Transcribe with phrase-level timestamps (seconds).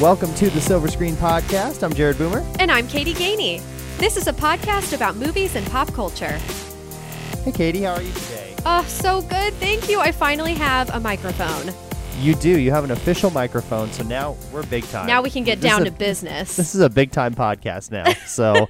[0.00, 1.82] Welcome to the Silver Screen Podcast.
[1.82, 2.46] I'm Jared Boomer.
[2.60, 3.60] And I'm Katie Gainey.
[3.98, 6.38] This is a podcast about movies and pop culture.
[7.42, 8.54] Hey, Katie, how are you today?
[8.64, 9.52] Oh, so good.
[9.54, 9.98] Thank you.
[9.98, 11.74] I finally have a microphone.
[12.20, 12.60] You do.
[12.60, 15.08] You have an official microphone, so now we're big time.
[15.08, 16.56] Now we can get This down is to business.
[16.56, 18.04] This is a big time podcast now.
[18.26, 18.68] So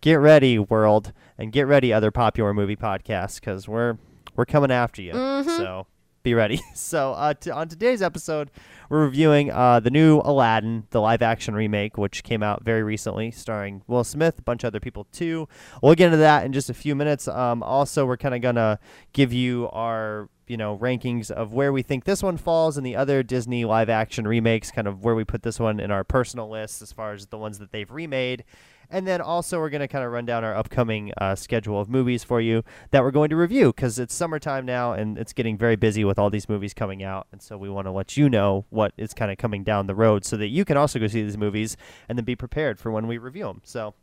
[0.00, 3.98] get ready, world, and get ready, other popular movie podcasts, because we're
[4.36, 5.12] we're coming after you.
[5.12, 5.48] Mm-hmm.
[5.48, 5.88] So
[6.22, 6.60] be ready.
[6.74, 8.50] So uh, t- on today's episode,
[8.88, 13.30] we're reviewing uh, the new Aladdin, the live action remake, which came out very recently,
[13.30, 15.48] starring Will Smith, a bunch of other people too.
[15.82, 17.28] We'll get into that in just a few minutes.
[17.28, 18.78] Um, also, we're kind of gonna
[19.12, 22.96] give you our you know rankings of where we think this one falls and the
[22.96, 26.48] other Disney live action remakes, kind of where we put this one in our personal
[26.48, 28.44] list as far as the ones that they've remade.
[28.90, 31.90] And then also, we're going to kind of run down our upcoming uh, schedule of
[31.90, 35.58] movies for you that we're going to review because it's summertime now and it's getting
[35.58, 37.26] very busy with all these movies coming out.
[37.30, 39.94] And so, we want to let you know what is kind of coming down the
[39.94, 41.76] road so that you can also go see these movies
[42.08, 43.60] and then be prepared for when we review them.
[43.62, 43.94] So,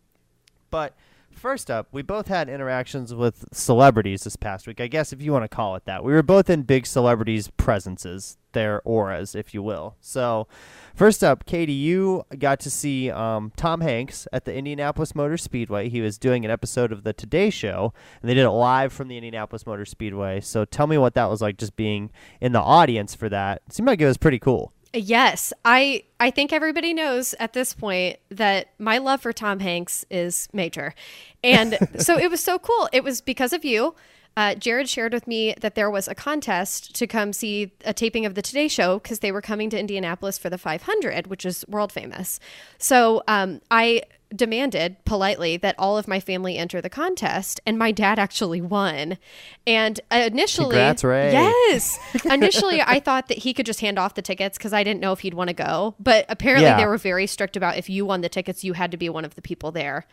[0.69, 0.95] but
[1.35, 4.81] first up, we both had interactions with celebrities this past week.
[4.81, 6.03] I guess if you want to call it that.
[6.03, 9.95] We were both in big celebrities' presences, their auras, if you will.
[10.01, 10.47] So,
[10.95, 15.89] first up, Katie, you got to see um, Tom Hanks at the Indianapolis Motor Speedway.
[15.89, 19.07] He was doing an episode of the Today Show, and they did it live from
[19.07, 20.41] the Indianapolis Motor Speedway.
[20.41, 23.61] So, tell me what that was like just being in the audience for that.
[23.67, 24.73] It seemed like it was pretty cool.
[24.95, 30.05] Yes, I I think everybody knows at this point that my love for Tom Hanks
[30.09, 30.95] is major,
[31.43, 32.89] and so it was so cool.
[32.93, 33.95] It was because of you.
[34.37, 38.25] Uh, Jared shared with me that there was a contest to come see a taping
[38.25, 41.63] of the Today Show because they were coming to Indianapolis for the 500, which is
[41.69, 42.39] world famous.
[42.77, 44.01] So um, I
[44.35, 49.17] demanded politely that all of my family enter the contest, and my dad actually won.
[49.65, 51.31] And initially, that's right.
[51.31, 54.99] yes, initially I thought that he could just hand off the tickets because I didn't
[54.99, 55.95] know if he'd want to go.
[55.99, 56.77] But apparently, Yeah.
[56.77, 59.25] they were very strict about if you won the tickets, you had to be one
[59.25, 60.05] of the people there.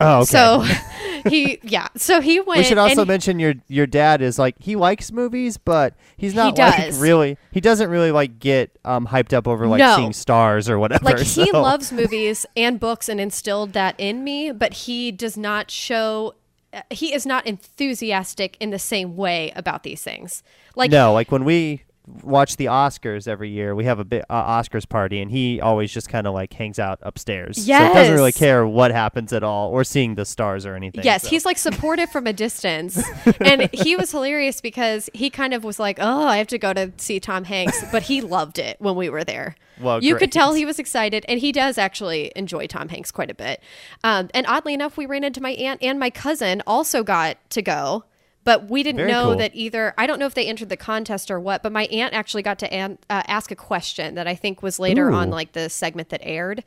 [0.00, 0.24] Oh, okay.
[0.26, 0.60] So
[1.28, 2.58] he, yeah, so he went.
[2.58, 6.34] We should also and mention your your dad is like he likes movies, but he's
[6.34, 7.00] not He like does.
[7.00, 7.36] really.
[7.50, 9.96] He doesn't really like get um hyped up over like No.
[9.96, 11.04] seeing stars or whatever.
[11.04, 15.36] like he so- loves movies and books and instilled that in me, but he does
[15.36, 16.34] not show.
[16.72, 20.42] uh, He is not enthusiastic in the same way about these things.
[20.76, 21.82] Like no, like when we
[22.22, 25.92] watch the Oscars every year, we have a bit uh, Oscars party, and he always
[25.92, 27.56] just kind of like hangs out upstairs.
[27.56, 31.04] so he doesn't really care what happens at all or seeing the stars or anything.
[31.04, 31.28] Yes, so.
[31.28, 33.02] he's like supportive from a distance.
[33.40, 36.72] And he was hilarious because he kind of was like, "Oh, I have to go
[36.72, 39.54] to see Tom Hanks," but he loved it when we were there.
[39.80, 40.20] Well, you great.
[40.20, 43.62] could tell he was excited, and he does actually enjoy Tom Hanks quite a bit.
[44.02, 47.62] Um, and oddly enough, we ran into my aunt and my cousin also got to
[47.62, 48.04] go.
[48.48, 49.36] But we didn't Very know cool.
[49.36, 49.92] that either.
[49.98, 51.62] I don't know if they entered the contest or what.
[51.62, 54.78] But my aunt actually got to an, uh, ask a question that I think was
[54.78, 56.64] later on like the segment that aired.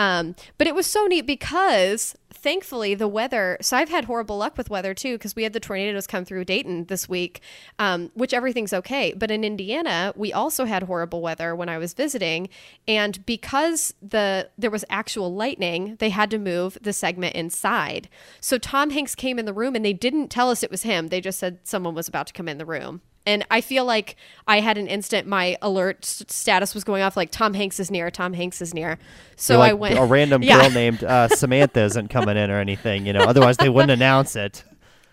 [0.00, 3.58] Um, but it was so neat because thankfully the weather.
[3.60, 6.46] So I've had horrible luck with weather too because we had the tornadoes come through
[6.46, 7.42] Dayton this week,
[7.78, 9.12] um, which everything's okay.
[9.14, 12.48] But in Indiana, we also had horrible weather when I was visiting,
[12.88, 18.08] and because the there was actual lightning, they had to move the segment inside.
[18.40, 21.08] So Tom Hanks came in the room and they didn't tell us it was him.
[21.08, 23.02] They just said someone was about to come in the room.
[23.26, 24.16] And I feel like
[24.46, 28.10] I had an instant, my alert status was going off like Tom Hanks is near,
[28.10, 28.98] Tom Hanks is near.
[29.36, 29.98] So like I went.
[29.98, 30.62] a random Yeah.
[30.62, 33.20] girl named uh, Samantha isn't coming in or anything, you know.
[33.24, 34.64] Otherwise, they wouldn't announce it.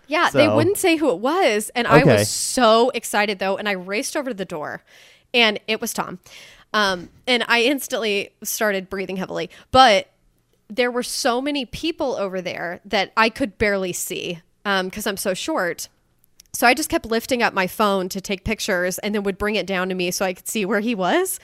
[0.06, 1.70] Yeah, they wouldn't say who it was.
[1.74, 3.56] And I was so excited though.
[3.58, 4.82] And I raced over to the door
[5.34, 6.18] and it was Tom.
[6.72, 9.50] Um, and I instantly started breathing heavily.
[9.70, 10.08] But
[10.68, 15.34] there were so many people over there that I could barely see because I'm so
[15.34, 15.88] short.
[16.52, 19.56] So I just kept lifting up my phone to take pictures and then would bring
[19.56, 21.38] it down to me so I could see where he was.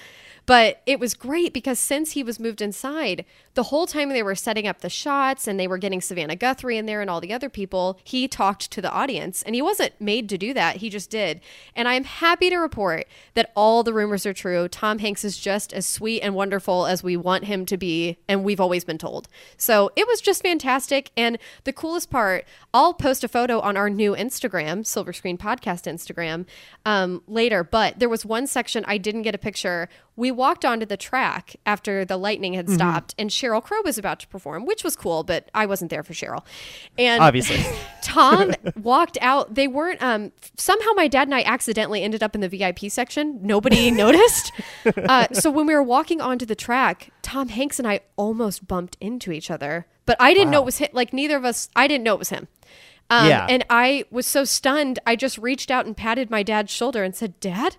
[0.46, 3.24] But it was great because since he was moved inside,
[3.54, 6.76] the whole time they were setting up the shots and they were getting Savannah Guthrie
[6.76, 9.42] in there and all the other people, he talked to the audience.
[9.42, 11.40] And he wasn't made to do that, he just did.
[11.74, 14.68] And I am happy to report that all the rumors are true.
[14.68, 18.44] Tom Hanks is just as sweet and wonderful as we want him to be, and
[18.44, 19.28] we've always been told.
[19.56, 21.10] So it was just fantastic.
[21.16, 25.90] And the coolest part, I'll post a photo on our new Instagram, Silver Screen Podcast
[25.90, 26.44] Instagram,
[26.84, 27.62] um, later.
[27.62, 29.88] But there was one section I didn't get a picture.
[30.16, 34.20] We walked onto the track after the lightning had stopped, and Sheryl Crow was about
[34.20, 36.44] to perform, which was cool, but I wasn't there for Sheryl.
[36.96, 37.64] And Obviously.
[38.02, 39.54] Tom walked out.
[39.54, 40.00] They weren't.
[40.02, 43.40] Um, somehow my dad and I accidentally ended up in the VIP section.
[43.42, 44.52] Nobody noticed.
[44.96, 48.96] Uh, so when we were walking onto the track, Tom Hanks and I almost bumped
[49.00, 49.86] into each other.
[50.06, 50.90] But I didn't know it was him.
[50.92, 51.68] Like neither of us.
[51.74, 52.46] I didn't know it was him.
[53.10, 53.46] Um, Yeah.
[53.48, 54.98] And I was so stunned.
[55.06, 57.76] I just reached out and patted my dad's shoulder and said, "Dad."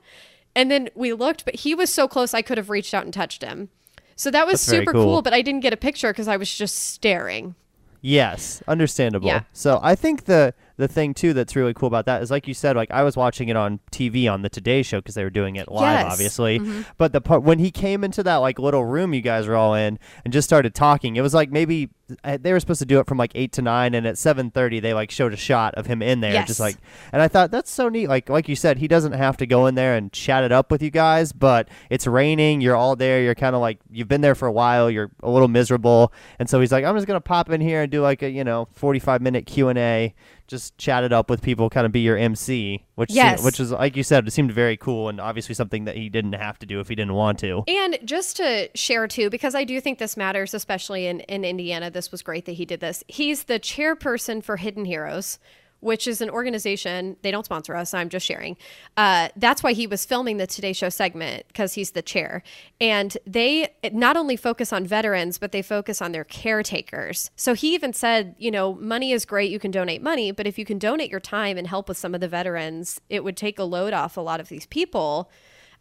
[0.56, 3.14] And then we looked, but he was so close I could have reached out and
[3.14, 3.70] touched him.
[4.16, 5.04] So that was That's super cool.
[5.04, 7.56] cool, but I didn't get a picture because I was just staring.
[8.02, 9.28] Yes, understandable.
[9.28, 9.42] Yeah.
[9.52, 12.54] So I think the the thing too that's really cool about that is like you
[12.54, 15.30] said, like I was watching it on TV on the Today Show because they were
[15.30, 16.02] doing it live, Yes.
[16.04, 16.12] Mm-hmm.
[16.12, 16.86] obviously.
[16.98, 19.74] But the part when he came into that like little room you guys were all
[19.74, 21.90] in and just started talking, it was like maybe
[22.24, 24.52] uh, they were supposed to do it from like eight to nine, and at seven
[24.52, 26.48] thirty they like showed a shot of him in there, Yes.
[26.48, 26.76] just like.
[27.12, 28.08] And I thought that's so neat.
[28.08, 30.70] Like like you said, he doesn't have to go in there and chat it up
[30.72, 32.62] with you guys, but it's raining.
[32.62, 33.22] You're all there.
[33.24, 34.92] You're kind of like you've been there for a while.
[34.92, 37.92] You're a little miserable, and so he's like, I'm just gonna pop in here and
[37.92, 40.14] do like a you know 45 minute Q and A,
[40.48, 43.44] just chat it up with people, kind of be your MC, which Yes.
[43.44, 46.34] which is like you said, it seemed very cool and obviously something that he didn't
[46.34, 47.64] have to do if he didn't want to.
[47.68, 51.90] And just to share too, because I do think this matters, especially in, in Indiana,
[51.90, 53.04] this was great that he did this.
[53.08, 55.40] He's the chairperson for Hidden Heroes,
[55.80, 57.18] which is an organization.
[57.22, 57.94] They don't sponsor us.
[57.94, 58.58] I'm just sharing.
[58.98, 62.44] Uh, that's why he was filming the Today Show segment because he's the chair.
[62.82, 67.30] And they not only focus on veterans, but they focus on their caretakers.
[67.36, 69.52] So he even said, you know, money is great.
[69.52, 72.16] You can donate money, but if you can donate your time and help with some
[72.16, 75.30] of the veterans, it would take a load off a lot of these people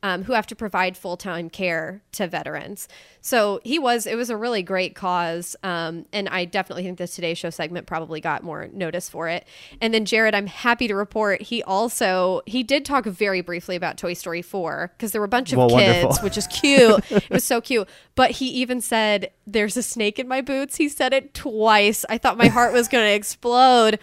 [0.04, 2.86] um, who have to provide full time care to veterans.
[3.22, 5.56] So he was, it was a really great cause.
[5.62, 9.46] Um, and I definitely think the Today Show segment probably got more notice for it.
[9.80, 13.96] And then Jared, I'm happy to report he also, he did talk very briefly about
[13.96, 16.22] Toy Story 4 because there were a bunch of Well, kids, wonderful.
[16.22, 17.10] which is cute.
[17.10, 17.88] it was so cute.
[18.14, 20.76] But he even said, There's a snake in my boots.
[20.76, 22.04] He said it twice.
[22.10, 23.98] I thought my heart was going to explode.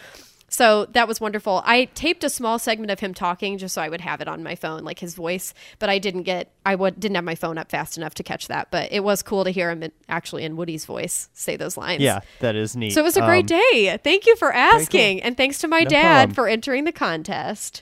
[0.62, 1.64] So that was wonderful.
[1.66, 4.44] I taped a small segment of him talking just so I would have it on
[4.44, 7.58] my phone, like his voice, but I didn't get, I would, didn't have my phone
[7.58, 8.70] up fast enough to catch that.
[8.70, 12.02] But it was cool to hear him in, actually in Woody's voice say those lines.
[12.02, 12.92] Yeah, that is neat.
[12.92, 13.98] So it was a great Um, day.
[14.04, 15.24] Thank you for asking.
[15.24, 16.36] And thanks to my No dad problem.
[16.36, 17.82] for entering the contest.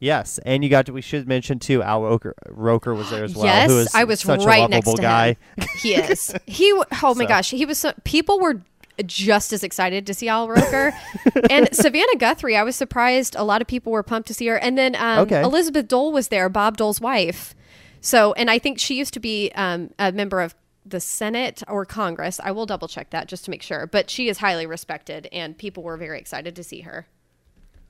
[0.00, 0.92] Yes, and you got to.
[0.92, 1.82] We should mention too.
[1.82, 3.44] Al Roker, Roker was there as well.
[3.46, 5.26] yes, who is I was such right a next lovable to guy.
[5.56, 5.66] him.
[5.82, 6.34] He is.
[6.46, 6.70] He.
[7.02, 7.78] Oh my So- gosh, he was.
[7.78, 8.60] So, people were
[9.06, 10.92] just as excited to see Al Roker,
[11.50, 12.56] and Savannah Guthrie.
[12.56, 13.34] I was surprised.
[13.36, 15.42] A lot of people were pumped to see her, and then um, Okay.
[15.42, 17.54] Elizabeth Dole was there, Bob Dole's wife.
[18.00, 20.54] So, and I think she used to be um, a member of
[20.86, 22.38] the Senate or Congress.
[22.44, 23.86] I will double check that just to make sure.
[23.86, 27.06] But she is highly respected, and people were very excited to see her.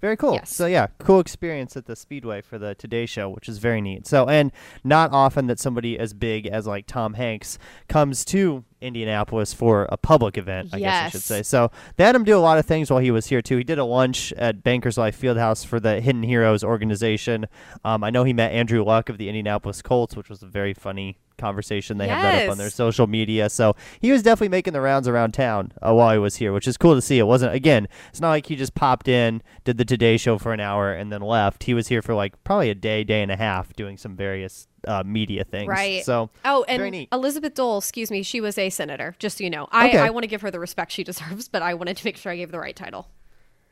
[0.01, 0.35] Very cool.
[0.35, 0.55] Yes.
[0.55, 4.07] So yeah, cool experience at the Speedway for the Today Show, which is very neat.
[4.07, 4.53] So and
[4.83, 7.59] not often that somebody as big as like Tom Hanks
[7.89, 10.71] comes to Indianapolis for a public event.
[10.73, 11.43] I guess I should say.
[11.43, 13.57] So they had him do a lot of things while he was here too.
[13.57, 17.47] He did a lunch at Bankers Life Fieldhouse for the Hidden Heroes organization.
[17.85, 20.75] Um, I know he met Andrew Luck of the Indianapolis Colts, which was a very
[20.75, 21.99] funny conversation.
[21.99, 23.49] They have that up on their social media.
[23.51, 26.67] So he was definitely making the rounds around town uh, while he was here, which
[26.69, 27.19] is cool to see.
[27.19, 27.89] It wasn't again.
[28.11, 31.13] It's not like he just popped in, did the Today Show for an hour, and
[31.13, 31.65] then left.
[31.65, 34.69] He was here for like probably a day, day and a half, doing some various
[34.87, 35.69] uh, media things.
[35.69, 36.05] Right.
[36.05, 37.07] So Oh, and.
[37.13, 39.67] Elizabeth Dole, excuse me, she was a senator, just so you know.
[39.73, 39.99] I, Okay.
[39.99, 42.31] I want to give her the respect she deserves, but I wanted to make sure
[42.33, 43.09] I gave the right title.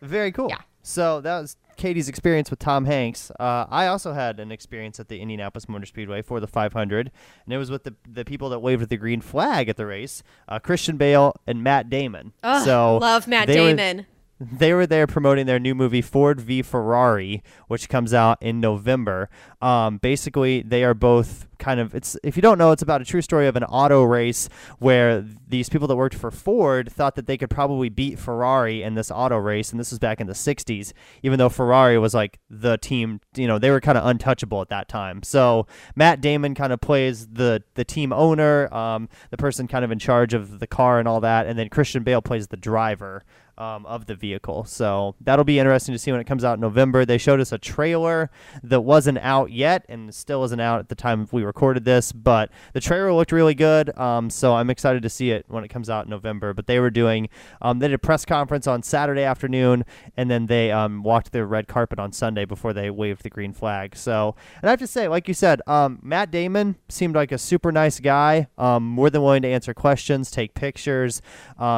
[0.00, 0.48] Very cool.
[0.48, 0.60] Yeah.
[0.82, 3.32] So that was Katie's experience with Tom Hanks.
[3.40, 7.10] Uh, I also had an experience at the Indianapolis Motor Speedway for the 500,
[7.44, 10.22] and it was with the the people that waved the green flag at the race,
[10.48, 12.34] uh, Christian Bale and Matt Damon.
[12.44, 14.06] Ugh, so love Matt they were- Damon.
[14.50, 19.28] They were there promoting their new movie Ford v Ferrari, which comes out in November.
[19.60, 23.04] Um, basically, they are both kind of it's if you don't know, it's about a
[23.04, 24.48] true story of an auto race
[24.80, 28.94] where these people that worked for Ford thought that they could probably beat Ferrari in
[28.94, 30.92] this auto race, and this was back in the '60s.
[31.22, 34.70] Even though Ferrari was like the team, you know, they were kind of untouchable at
[34.70, 35.22] that time.
[35.22, 39.92] So Matt Damon kind of plays the the team owner, um, the person kind of
[39.92, 43.22] in charge of the car and all that, and then Christian Bale plays the driver
[43.58, 44.64] um, of the vehicle.
[44.64, 47.04] So that'll be interesting to see when it comes out in November.
[47.04, 48.30] They showed us a trailer
[48.62, 52.50] that wasn't out yet and still isn't out at the time we recorded this, but
[52.72, 53.96] the trailer looked really good.
[53.98, 56.54] Um, so I'm excited to see it when it comes out in November.
[56.54, 57.28] But they were doing,
[57.60, 59.84] um, they did a press conference on Saturday afternoon,
[60.16, 63.52] and then they um, walked the red carpet on Sunday before they waved the green
[63.52, 63.96] flag.
[63.96, 67.38] So, and I have to say, like you said, um, Matt Damon seemed like a
[67.38, 71.20] super nice guy, um, more than willing to answer questions, take pictures,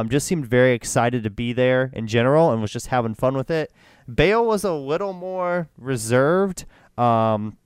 [0.08, 3.50] just seemed very excited to be there in general and was just having fun with
[3.50, 3.72] it.
[4.12, 6.64] Bale was a little more reserved.
[6.98, 7.56] Um,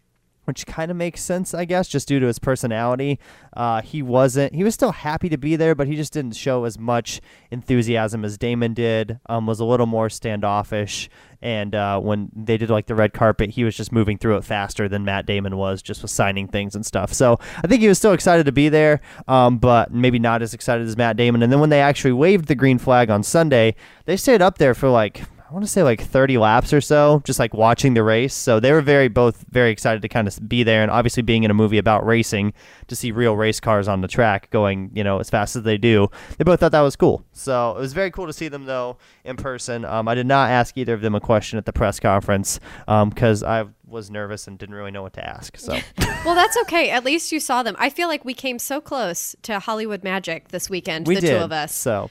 [0.49, 3.21] which kind of makes sense, I guess, just due to his personality.
[3.53, 4.55] Uh, he wasn't.
[4.55, 8.25] He was still happy to be there, but he just didn't show as much enthusiasm
[8.25, 9.21] as Damon did.
[9.27, 11.11] Um, was a little more standoffish,
[11.43, 14.45] and uh, when they did like the red carpet, he was just moving through it
[14.45, 17.13] faster than Matt Damon was, just with signing things and stuff.
[17.13, 20.55] So I think he was still excited to be there, um, but maybe not as
[20.55, 21.43] excited as Matt Damon.
[21.43, 23.75] And then when they actually waved the green flag on Sunday,
[24.07, 27.23] they stayed up there for like I want to say like 30 laps or so,
[27.25, 28.35] just like watching the race.
[28.35, 31.43] So they were very both very excited to kind of be there, and obviously being
[31.43, 32.53] in a movie about racing
[32.89, 35.79] to see real race cars on the track going, you know, as fast as they
[35.79, 36.11] do.
[36.37, 37.25] They both thought that was cool.
[37.33, 39.87] So it was very cool to see them though in person.
[39.87, 43.43] Um, I did not ask either of them a question at the press conference because
[43.43, 45.57] I was nervous and didn't really know what to ask.
[45.57, 45.79] So
[46.27, 46.91] Well, that's okay.
[46.91, 47.75] At least you saw them.
[47.79, 51.31] I feel like we came so close to Hollywood Magic this weekend, we the did.
[51.31, 51.75] two of us.
[51.75, 52.11] So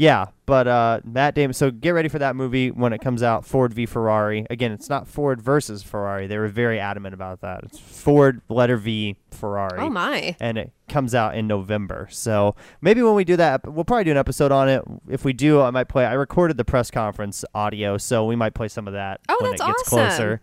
[0.00, 1.52] yeah, but uh, Matt Damon.
[1.52, 3.44] So get ready for that movie when it comes out.
[3.44, 4.46] Ford v Ferrari.
[4.48, 6.26] Again, it's not Ford versus Ferrari.
[6.26, 7.64] They were very adamant about that.
[7.64, 9.78] It's Ford letter V Ferrari.
[9.78, 10.34] Oh my.
[10.40, 12.08] and it comes out in November.
[12.10, 14.82] So maybe when we do that, we'll probably do an episode on it.
[15.06, 16.06] If we do, I might play.
[16.06, 19.50] I recorded the press conference audio, so we might play some of that Oh, when
[19.50, 19.98] that's it gets awesome.
[19.98, 20.40] closer.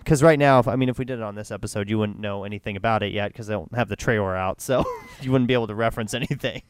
[0.00, 2.18] Because right now, if, I mean, if we did it on this episode, you wouldn't
[2.18, 4.84] know anything about it yet because they don't have the trailer out, so
[5.22, 6.62] you wouldn't be able to reference anything.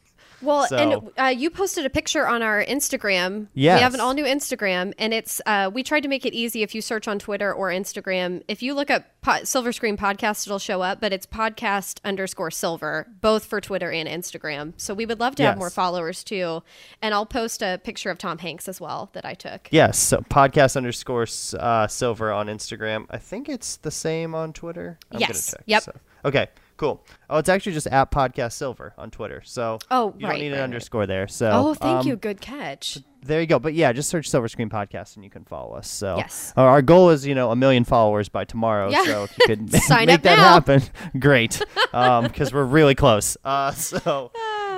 [0.43, 3.47] Well, So- and uh, you posted a picture on our Instagram.
[3.53, 3.77] Yes.
[3.77, 6.63] We have an all new Instagram, and it's uh, we tried to make it easy.
[6.63, 10.45] If you search on Twitter or Instagram, if you look up po- Silver Screen Podcast,
[10.47, 10.99] it'll show up.
[11.01, 14.73] But it's podcast underscore silver, both for Twitter and Instagram.
[14.77, 16.63] So we would love to have more followers too.
[17.01, 19.67] And I'll post a picture of Tom Hanks as well that I took.
[19.71, 21.27] Yes, so podcast underscore
[21.59, 23.05] uh, silver on Instagram.
[23.09, 24.97] I think it's the same on Twitter.
[25.11, 25.51] I'm Yes.
[25.51, 25.83] check, Yep.
[25.83, 25.93] so-
[26.25, 26.47] Okay.
[26.77, 27.05] Cool.
[27.29, 29.41] Oh, it's actually just at podcast silver on Twitter.
[29.45, 30.63] So Oh, you don't right, need an right, right.
[30.63, 31.27] underscore there.
[31.27, 32.15] So Oh, thank um, you.
[32.15, 32.97] Good catch.
[33.21, 33.57] There you go.
[33.59, 35.87] But yeah, just search Silver Screen Podcast and you can follow us.
[35.89, 36.51] So Yes.
[36.57, 38.89] our, our goal is you know a million followers by tomorrow.
[38.89, 39.03] Yeah.
[39.05, 39.71] So if you could
[40.05, 40.35] make that now.
[40.35, 40.81] happen,
[41.19, 41.61] great.
[41.91, 43.37] Because we're really close.
[43.45, 44.31] Uh, so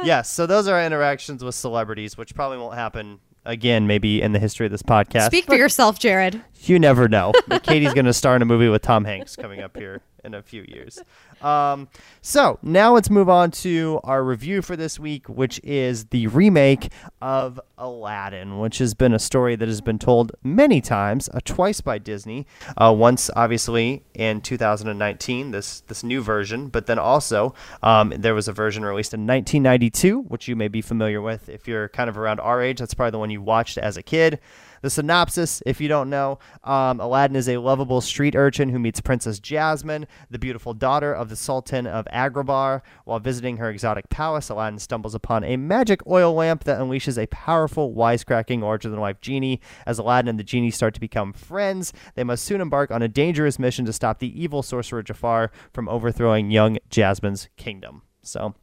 [0.04, 4.32] yes, so those are our interactions with celebrities, which probably won't happen again, maybe in
[4.32, 5.28] the history of this podcast.
[5.28, 6.44] Speak for yourself, Jared.
[6.64, 7.32] You never know.
[7.64, 10.42] Katie's going to star in a movie with Tom Hanks coming up here in a
[10.42, 11.00] few years.
[11.46, 11.90] Um,
[12.22, 16.92] so now let's move on to our review for this week, which is the remake
[17.22, 21.82] of Aladdin, which has been a story that has been told many times, uh, twice
[21.82, 22.48] by Disney.
[22.76, 28.48] Uh, once, obviously, in 2019, this this new version, but then also um, there was
[28.48, 32.18] a version released in 1992, which you may be familiar with if you're kind of
[32.18, 32.80] around our age.
[32.80, 34.40] That's probably the one you watched as a kid.
[34.82, 39.02] The synopsis, if you don't know, um, Aladdin is a lovable street urchin who meets
[39.02, 42.82] Princess Jasmine, the beautiful daughter of the Sultan of Agrabah.
[43.06, 47.28] While visiting her exotic palace, Aladdin stumbles upon a magic oil lamp that unleashes a
[47.28, 49.62] powerful, wisecracking, larger than life genie.
[49.86, 53.08] As Aladdin and the genie start to become friends, they must soon embark on a
[53.08, 58.02] dangerous mission to stop the evil sorcerer Jafar from overthrowing young Jasmine's kingdom.
[58.22, 58.56] So.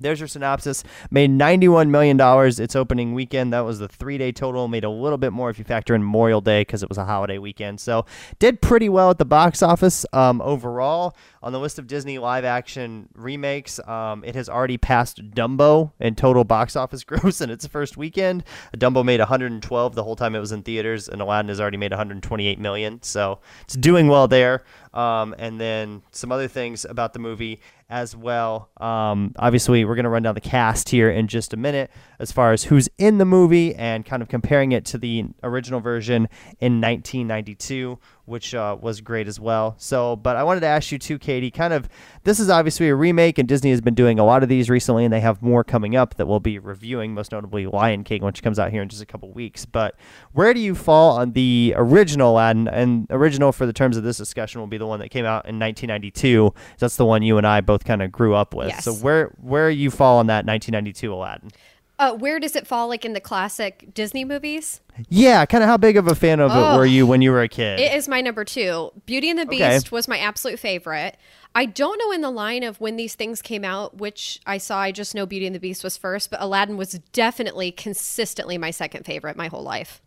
[0.00, 0.84] There's your synopsis.
[1.10, 2.18] Made $91 million
[2.60, 3.52] its opening weekend.
[3.52, 4.68] That was the three day total.
[4.68, 7.04] Made a little bit more if you factor in Memorial Day because it was a
[7.04, 7.80] holiday weekend.
[7.80, 8.06] So,
[8.38, 11.16] did pretty well at the box office um, overall.
[11.42, 16.14] On the list of Disney live action remakes, um, it has already passed Dumbo in
[16.14, 18.44] total box office gross in its first weekend.
[18.76, 21.92] Dumbo made 112 the whole time it was in theaters, and Aladdin has already made
[21.92, 23.02] 128 million.
[23.02, 24.64] So, it's doing well there.
[24.94, 28.70] Um, and then some other things about the movie as well.
[28.78, 32.32] Um, obviously, we're going to run down the cast here in just a minute as
[32.32, 36.28] far as who's in the movie and kind of comparing it to the original version
[36.60, 39.74] in 1992, which uh, was great as well.
[39.78, 41.88] So, but I wanted to ask you too, Katie, kind of
[42.24, 45.04] this is obviously a remake, and Disney has been doing a lot of these recently,
[45.04, 48.42] and they have more coming up that we'll be reviewing, most notably Lion King, which
[48.42, 49.64] comes out here in just a couple weeks.
[49.64, 49.94] But
[50.32, 52.68] where do you fall on the original Aladdin?
[52.68, 55.46] And original for the terms of this discussion will be the one that came out
[55.46, 56.52] in 1992.
[56.78, 58.68] That's the one you and I both kind of grew up with.
[58.68, 58.84] Yes.
[58.84, 61.50] So where where you fall on that 1992 Aladdin?
[62.00, 64.80] Uh, where does it fall, like in the classic Disney movies?
[65.08, 66.74] Yeah, kind of how big of a fan of Oh.
[66.74, 67.80] it were you when you were a kid?
[67.80, 68.92] It is my number two.
[69.04, 69.70] Beauty and the Okay.
[69.70, 71.16] Beast was my absolute favorite.
[71.56, 74.78] I don't know in the line of when these things came out, which I saw.
[74.78, 78.70] I just know Beauty and the Beast was first, but Aladdin was definitely consistently my
[78.70, 80.00] second favorite my whole life.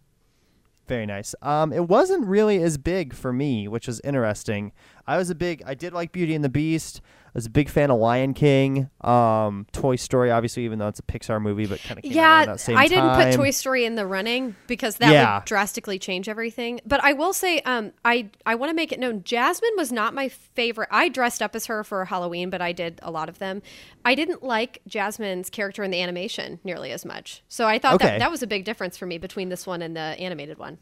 [0.88, 1.36] Very nice.
[1.42, 4.72] Um, it wasn't really as big for me, which was interesting.
[5.08, 7.02] I was a big, I did like Beauty and the Beast.
[7.34, 8.90] I was a big fan of Lion King.
[9.00, 12.48] Um, Toy Story, obviously, even though it's a Pixar movie, but kind of came out
[12.50, 13.32] around Yeah, I didn't time.
[13.32, 15.38] put Toy Story in the running because that Yeah.
[15.38, 16.82] would drastically change everything.
[16.86, 20.14] But I will say, um, I I want to make it known, Jasmine was not
[20.14, 20.90] my favorite.
[20.92, 23.62] I dressed up as her for Halloween, but I did a lot of them.
[24.04, 28.08] I didn't like Jasmine's character in the animation nearly as much, so I thought Okay.
[28.08, 30.80] that that was a big difference for me between this one and the animated one.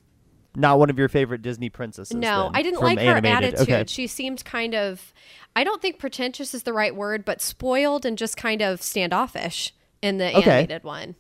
[0.55, 2.15] Not one of your favorite Disney princesses.
[2.15, 3.53] No, then, I didn't from like her animated.
[3.53, 3.69] attitude.
[3.73, 3.83] Okay.
[3.87, 5.13] She seemed kind of,
[5.55, 9.73] I don't think pretentious is the right word, but spoiled and just kind of standoffish
[10.01, 10.49] in the Okay.
[10.51, 11.15] animated one.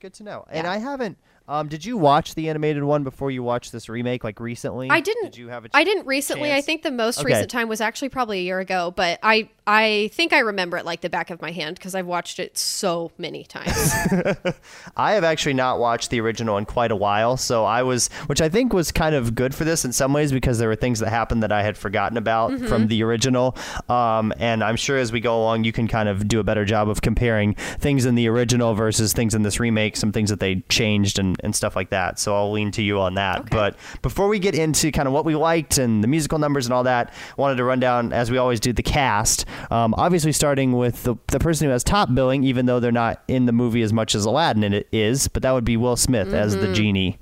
[0.00, 0.44] Good to know.
[0.48, 1.18] And I haven't.
[1.48, 4.88] Um, did you watch the animated one before you watched this remake, like recently?
[4.90, 5.32] I didn't.
[5.32, 6.52] Did you have a I didn't recently.
[6.52, 7.32] I think the most Okay.
[7.34, 8.92] recent time was actually probably a year ago.
[8.94, 12.06] But I I think I remember it like the back of my hand because I've
[12.06, 13.92] watched it so many times.
[14.96, 18.40] I have actually not watched the original in quite a while, so I was, which
[18.40, 20.98] I think was kind of good for this in some ways because there were things
[20.98, 22.66] that happened that I had forgotten about Mm-hmm.
[22.66, 23.56] from the original.
[23.88, 26.64] Um, and I'm sure as we go along, you can kind of do a better
[26.64, 30.40] job of comparing things in the original versus things in this remake, some things that
[30.40, 32.18] they changed and, and stuff like that.
[32.18, 33.48] So I'll lean to you on that.
[33.48, 36.72] But before we get into kind of what we liked and the musical numbers and
[36.74, 39.46] all that, wanted to run down, as we always do, the cast.
[39.70, 43.22] Um, obviously, starting with the, the person who has top billing, even though they're not
[43.28, 46.32] in the movie as much as Aladdin it is, but that would be Will Smith
[46.32, 46.66] as Mm-hmm.
[46.66, 47.18] the genie.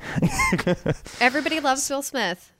[1.20, 2.52] Everybody loves Will Smith.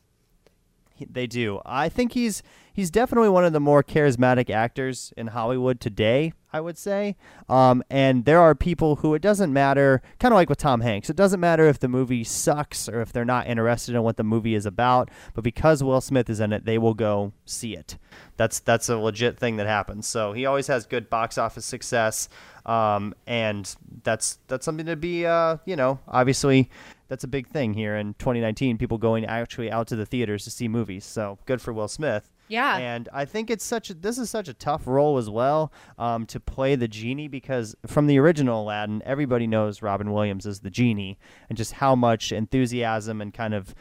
[1.09, 1.61] They do.
[1.65, 6.35] I think he's he's definitely one of the more charismatic actors in Hollywood today.
[6.53, 7.17] I would say.
[7.49, 11.09] Um, and there are people who it doesn't matter, kind of like with Tom Hanks.
[11.09, 14.25] It doesn't matter if the movie sucks or if they're not interested in what the
[14.25, 17.99] movie is about, but because Will Smith is in it, they will go see it.
[18.37, 20.07] That's that's a legit thing that happens.
[20.07, 22.29] So he always has good box office success,
[22.67, 26.71] um, and that's that's something to be, uh, you know, obviously
[27.09, 28.79] that's a big thing here in 2019.
[28.79, 31.05] People going actually out to the theaters to see movies.
[31.05, 32.31] So good for Will Smith.
[32.51, 32.79] Yeah.
[32.79, 36.27] And I think it's such a, this is such a tough role as well um,
[36.27, 40.71] to play the genie because from the original Aladdin, everybody knows Robin Williams is the
[40.71, 41.17] genie
[41.49, 43.73] and just how much enthusiasm and kind of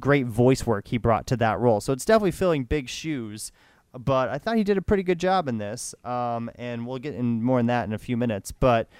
[0.00, 1.80] great voice work he brought to that role.
[1.80, 3.52] So it's definitely filling big shoes.
[3.98, 7.14] But I thought he did a pretty good job in this, um, and we'll get
[7.14, 8.52] in more in that in a few minutes.
[8.52, 8.90] But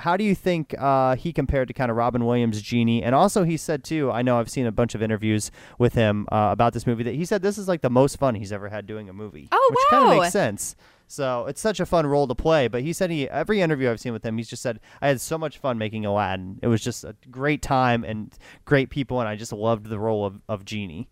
[0.00, 3.02] how do you think uh, he compared to kind of Robin Williams' Genie?
[3.02, 4.10] And also, he said too.
[4.10, 7.14] I know I've seen a bunch of interviews with him uh, about this movie that
[7.14, 9.48] he said this is like the most fun he's ever had doing a movie.
[9.50, 10.76] Oh, which kind of makes sense.
[11.08, 12.68] So it's such a fun role to play.
[12.68, 15.20] But he said he every interview I've seen with him, he's just said I had
[15.20, 16.58] so much fun making Aladdin.
[16.62, 18.32] It was just a great time and
[18.64, 21.08] great people, and I just loved the role of, of Genie.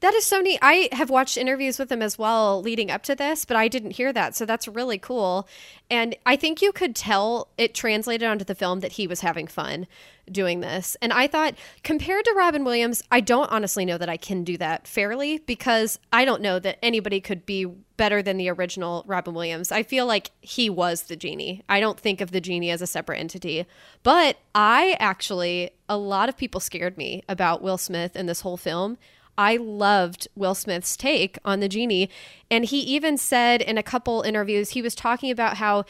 [0.00, 0.60] That is so neat.
[0.62, 3.92] I have watched interviews with him as well leading up to this, but I didn't
[3.92, 4.36] hear that.
[4.36, 5.48] So that's really cool.
[5.90, 9.48] And I think you could tell it translated onto the film that he was having
[9.48, 9.88] fun
[10.30, 10.96] doing this.
[11.02, 14.56] And I thought, compared to Robin Williams, I don't honestly know that I can do
[14.58, 19.34] that fairly because I don't know that anybody could be better than the original Robin
[19.34, 19.72] Williams.
[19.72, 21.64] I feel like he was the genie.
[21.68, 23.66] I don't think of the genie as a separate entity.
[24.04, 28.56] But I actually, a lot of people scared me about Will Smith in this whole
[28.56, 28.96] film.
[29.38, 32.10] I loved Will Smith's take on the genie.
[32.50, 35.84] And he even said in a couple interviews, he was talking about how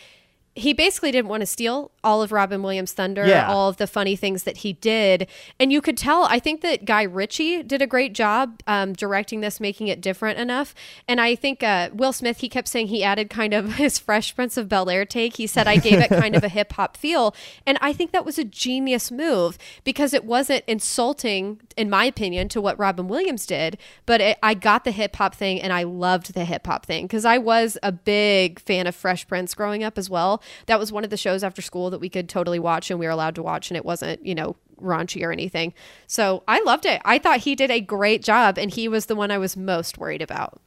[0.58, 3.48] he basically didn't want to steal all of Robin Williams' thunder, Yeah.
[3.48, 5.28] all of the funny things that he did.
[5.60, 9.40] And you could tell, I think that Guy Ritchie did a great job um, directing
[9.40, 10.74] this, making it different enough.
[11.06, 14.34] And I think uh, Will Smith, he kept saying he added kind of his Fresh
[14.34, 15.36] Prince of Bel Air take.
[15.36, 17.34] He said, I gave it kind of a hip hop feel.
[17.64, 22.48] And I think that was a genius move because it wasn't insulting, in my opinion,
[22.48, 25.84] to what Robin Williams did, but it, I got the hip hop thing and I
[25.84, 29.84] loved the hip hop thing because I was a big fan of Fresh Prince growing
[29.84, 30.42] up as well.
[30.66, 33.06] That was one of the shows after school that we could totally watch and we
[33.06, 35.74] were allowed to watch, and it wasn't, you know, raunchy or anything.
[36.06, 37.02] So I loved it.
[37.04, 39.98] I thought he did a great job, and he was the one I was most
[39.98, 40.60] worried about.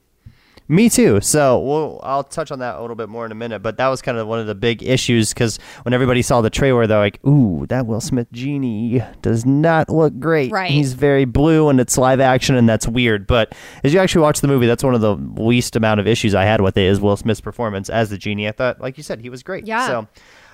[0.71, 1.19] Me too.
[1.19, 3.59] So we'll, I'll touch on that a little bit more in a minute.
[3.59, 6.49] But that was kind of one of the big issues because when everybody saw the
[6.49, 10.49] trailer, they're like, "Ooh, that Will Smith genie does not look great.
[10.49, 10.71] Right.
[10.71, 13.53] He's very blue and it's live action and that's weird." But
[13.83, 16.45] as you actually watch the movie, that's one of the least amount of issues I
[16.45, 18.47] had with it is Will Smith's performance as the genie.
[18.47, 19.67] I thought, like you said, he was great.
[19.67, 19.87] Yeah.
[19.87, 20.07] So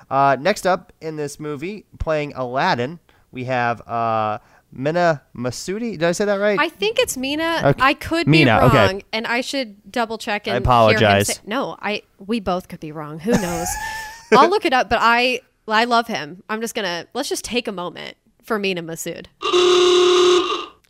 [0.09, 2.99] uh, next up in this movie, playing Aladdin,
[3.31, 4.39] we have uh,
[4.71, 5.91] Mina Masudi.
[5.91, 6.59] Did I say that right?
[6.59, 7.61] I think it's Mina.
[7.63, 7.81] Okay.
[7.83, 8.77] I could Mina, be okay.
[8.77, 10.47] wrong, and I should double check.
[10.47, 11.27] And I hear him apologize.
[11.27, 13.19] say- no, I we both could be wrong.
[13.19, 13.67] Who knows?
[14.33, 16.43] I'll look it up, but I I love him.
[16.49, 19.27] I'm just gonna let's just take a moment for Mina Massoud.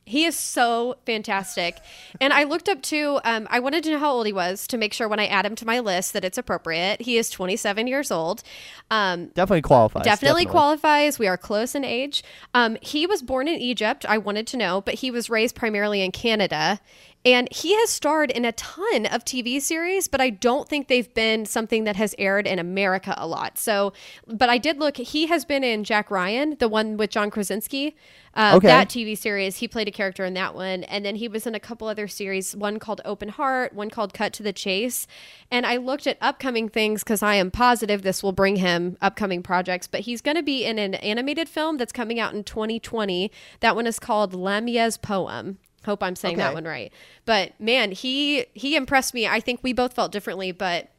[0.07, 1.79] He is so fantastic.
[2.21, 4.77] And I looked up too, um, I wanted to know how old he was to
[4.77, 7.01] make sure when I add him to my list that it's appropriate.
[7.01, 8.41] He is 27 years old.
[8.89, 10.05] Um, definitely qualifies.
[10.05, 11.19] definitely, qualifies.
[11.19, 12.23] We are close in age.
[12.53, 14.05] Um, he was born in Egypt.
[14.07, 16.79] I wanted to know, but he was raised primarily in Canada.
[17.25, 21.13] And he has starred in a ton of TV series, but I don't think they've
[21.13, 23.57] been something that has aired in America a lot.
[23.57, 23.91] So,
[24.25, 27.95] but I did look, he has been in Jack Ryan, the one with John Krasinski.
[28.33, 28.67] Uh, Okay.
[28.67, 30.83] That TV series, he played a character in that one.
[30.83, 34.13] And then he was in a couple other series, one called Open Heart, one called
[34.13, 35.05] Cut to the Chase.
[35.51, 39.43] And I looked at upcoming things because I am positive this will bring him upcoming
[39.43, 39.87] projects.
[39.87, 43.31] But he's going to be in an animated film that's coming out in 2020.
[43.59, 45.57] That one is called Lamya's Poem.
[45.87, 46.91] Hope I'm saying that one right.
[47.23, 49.25] But man, he he impressed me.
[49.25, 50.89] I think we both felt differently, but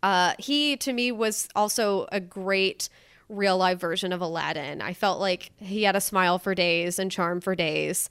[0.00, 2.88] uh, he to me was also a great
[3.28, 4.80] real life version of Aladdin.
[4.80, 8.08] I felt like he had a smile for days and charm for days.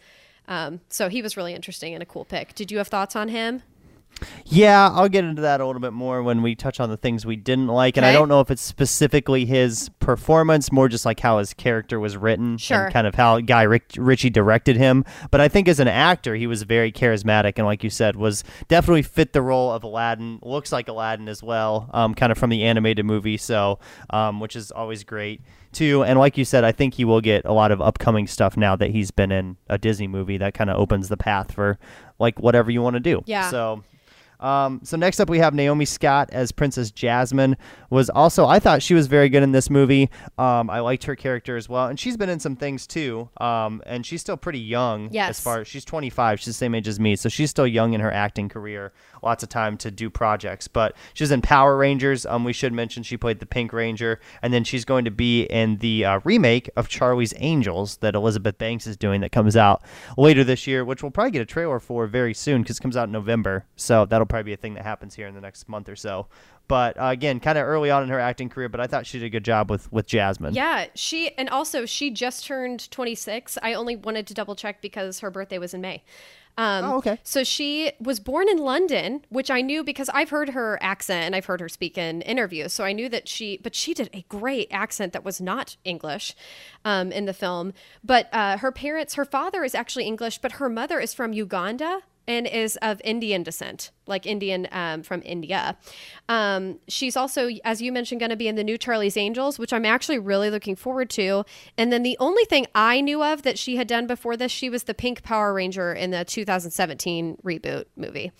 [0.49, 2.55] Um, so he was really interesting and a cool pick.
[2.55, 3.63] Did you have thoughts on him?
[4.45, 7.25] Yeah, I'll get into that a little bit more when we touch on the things
[7.25, 7.97] we didn't like.
[7.97, 11.99] And I don't know if it's specifically his performance, more just like how his character
[11.99, 12.85] was written Sure.
[12.85, 15.05] and kind of how Guy Ritchie directed him.
[15.31, 18.43] But I think as an actor, he was very charismatic and, like you said, was
[18.67, 20.39] definitely fit the role of Aladdin.
[20.41, 23.79] Looks like Aladdin as well, um, kind of from the animated movie, so
[24.09, 26.03] um, which is always great too.
[26.03, 28.75] And like you said, I think he will get a lot of upcoming stuff now
[28.75, 31.79] that he's been in a Disney movie that kind of opens the path for
[32.19, 33.21] like whatever you want to do.
[33.25, 33.49] Yeah.
[33.49, 33.83] So.
[34.41, 37.55] Um, so next up we have Naomi Scott as Princess Jasmine.
[37.89, 40.09] Was also I thought she was very good in this movie.
[40.37, 43.29] Um, I liked her character as well, and she's been in some things too.
[43.37, 45.31] Um, and she's still pretty young Yes.
[45.31, 46.39] as far as she's 25.
[46.39, 48.93] She's the same age as me, so she's still young in her acting career.
[49.23, 52.25] Lots of time to do projects, but she's in Power Rangers.
[52.25, 55.43] Um, we should mention she played the Pink Ranger, and then she's going to be
[55.43, 59.83] in the uh, remake of Charlie's Angels that Elizabeth Banks is doing that comes out
[60.17, 62.97] later this year, which we'll probably get a trailer for very soon because it comes
[62.97, 63.65] out in November.
[63.75, 66.27] So that'll probably be a thing that happens here in the next month or so.
[66.67, 69.19] But uh, again, kind of early on in her acting career, but I thought she
[69.19, 70.53] did a good job with with Jasmine.
[70.53, 73.57] Yeah, she and also she just turned 26.
[73.61, 76.03] I only wanted to double check because her birthday was in May.
[76.57, 77.17] Um, Oh, okay.
[77.23, 81.35] So she was born in London, which I knew because I've heard her accent and
[81.35, 82.73] I've heard her speak in interviews.
[82.73, 86.35] So I knew that she, but she did a great accent that was not English
[86.83, 87.73] um, in the film.
[88.03, 92.01] But uh, her parents, her father is actually English, but her mother is from Uganda
[92.27, 95.77] and is of Indian descent, like Indian um, from India.
[96.29, 99.73] Um, she's also, as you mentioned, going to be in the new Charlie's Angels, which
[99.73, 101.43] I'm actually really looking forward to.
[101.77, 104.69] And then the only thing I knew of that she had done before this, she
[104.69, 108.31] was the Pink Power Ranger in the 2017 reboot movie.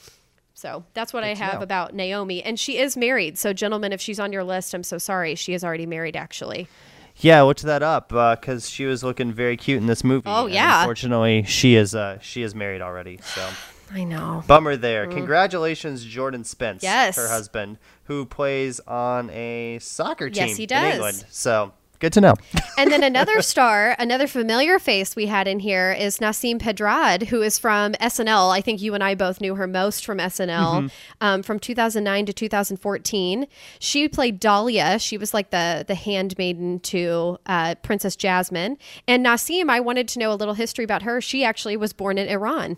[0.54, 1.62] So that's what I have know.
[1.62, 2.44] about Naomi.
[2.44, 3.38] And she is married.
[3.40, 5.34] So, gentlemen, if she's on your list, I'm so sorry.
[5.34, 6.68] She is already married, actually.
[7.18, 10.24] Yeah, look that up because she was looking very cute in this movie.
[10.28, 10.82] Oh, yeah.
[10.82, 13.20] Unfortunately, she is uh, she is married already.
[13.24, 13.48] So
[13.94, 14.44] I know.
[14.48, 15.08] bummer there.
[15.08, 16.84] Congratulations, Jordan Spence, Mm.
[16.84, 17.16] Yes.
[17.18, 20.94] her husband, who plays on a soccer team Yes, he in does.
[20.96, 21.26] England.
[21.30, 22.34] So good to know.
[22.80, 27.42] and then another star, another familiar face we had in here is Nasim Pedrad, who
[27.44, 28.50] is from SNL.
[28.52, 30.90] I think you and I both knew her most from SNL
[31.22, 33.46] um, from 2009 to 2014.
[33.80, 34.98] She played Dahlia.
[35.00, 38.78] She was like the the handmaiden to uh, Princess Jasmine.
[39.08, 41.22] And Nasim, I wanted to know a little history about her.
[41.22, 42.78] She actually was born in Iran.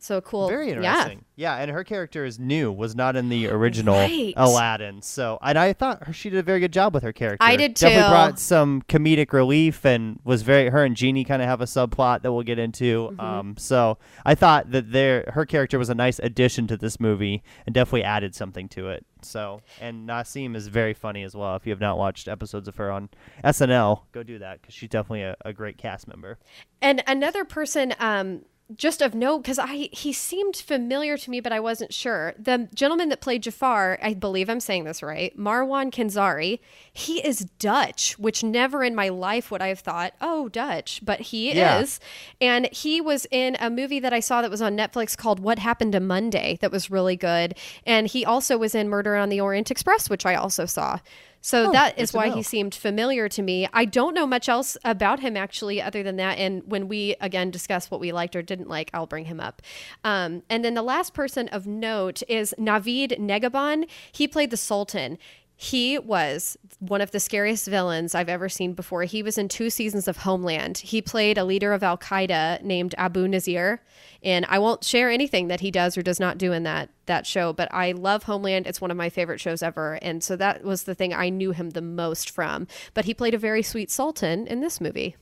[0.00, 0.48] So cool.
[0.48, 1.24] Very interesting.
[1.34, 1.56] Yeah.
[1.56, 4.32] and her character is new, was not in the original Right.
[4.36, 5.02] Aladdin.
[5.02, 7.44] So, and I thought her- she did a very good job with her character.
[7.44, 7.86] I did too.
[7.86, 10.68] Definitely brought some comedic relief and was very.
[10.70, 13.08] Her and Genie kind of have a subplot that we'll get into.
[13.12, 13.20] Mm-hmm.
[13.20, 17.42] Um, so I thought that their her character was a nice addition to this movie
[17.66, 19.04] and definitely added something to it.
[19.22, 21.56] So, and Nasim is very funny as well.
[21.56, 23.08] If you have not watched episodes of her on
[23.44, 26.38] SNL, go do that because she's definitely a, a great cast member.
[26.80, 28.42] And another person, um,
[28.76, 32.34] just of note, because I he seemed familiar to me, but I wasn't sure.
[32.38, 36.60] The gentleman that played Jafar, I believe I'm saying this right, Marwan Kenzari.
[36.92, 41.20] He is Dutch, which never in my life would I have thought, oh, Dutch, but
[41.20, 41.80] he Yeah.
[41.80, 41.98] is.
[42.40, 45.58] And he was in a movie that I saw that was on Netflix called What
[45.58, 47.54] Happened to Monday, that was really good.
[47.86, 50.98] And he also was in Murder on the Orient Express, which I also saw.
[51.40, 53.68] So Oh, that is why he seemed familiar to me.
[53.72, 56.38] I don't know much else about him actually, other than that.
[56.38, 59.62] And when we again discuss what we liked or didn't like, I'll bring him up.
[60.04, 63.88] Um, and then the last person of note is Navid Negahban.
[64.12, 65.18] He played the Sultan.
[65.60, 69.02] He was one of the scariest villains I've ever seen before.
[69.02, 70.78] He was in two seasons of Homeland.
[70.78, 73.82] He played a leader of Al Qaeda named Abu Nazir,
[74.22, 77.26] and I won't share anything that he does or does not do in that that
[77.26, 77.52] show.
[77.52, 80.84] But I love Homeland; it's one of my favorite shows ever, and so that was
[80.84, 82.68] the thing I knew him the most from.
[82.94, 85.16] But he played a very sweet sultan in this movie.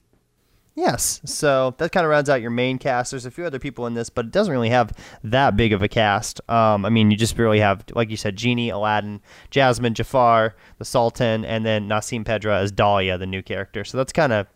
[0.76, 1.22] Yes.
[1.24, 3.10] So that kind of rounds out your main cast.
[3.10, 4.92] There's a few other people in this, but it doesn't really have
[5.24, 6.38] that big of a cast.
[6.50, 10.84] Um, I mean, you just really have, like you said, Genie, Aladdin, Jasmine, Jafar, the
[10.84, 13.84] Sultan, and then Nasim Pedrad as Dahlia, the new character.
[13.84, 14.46] So that's kind of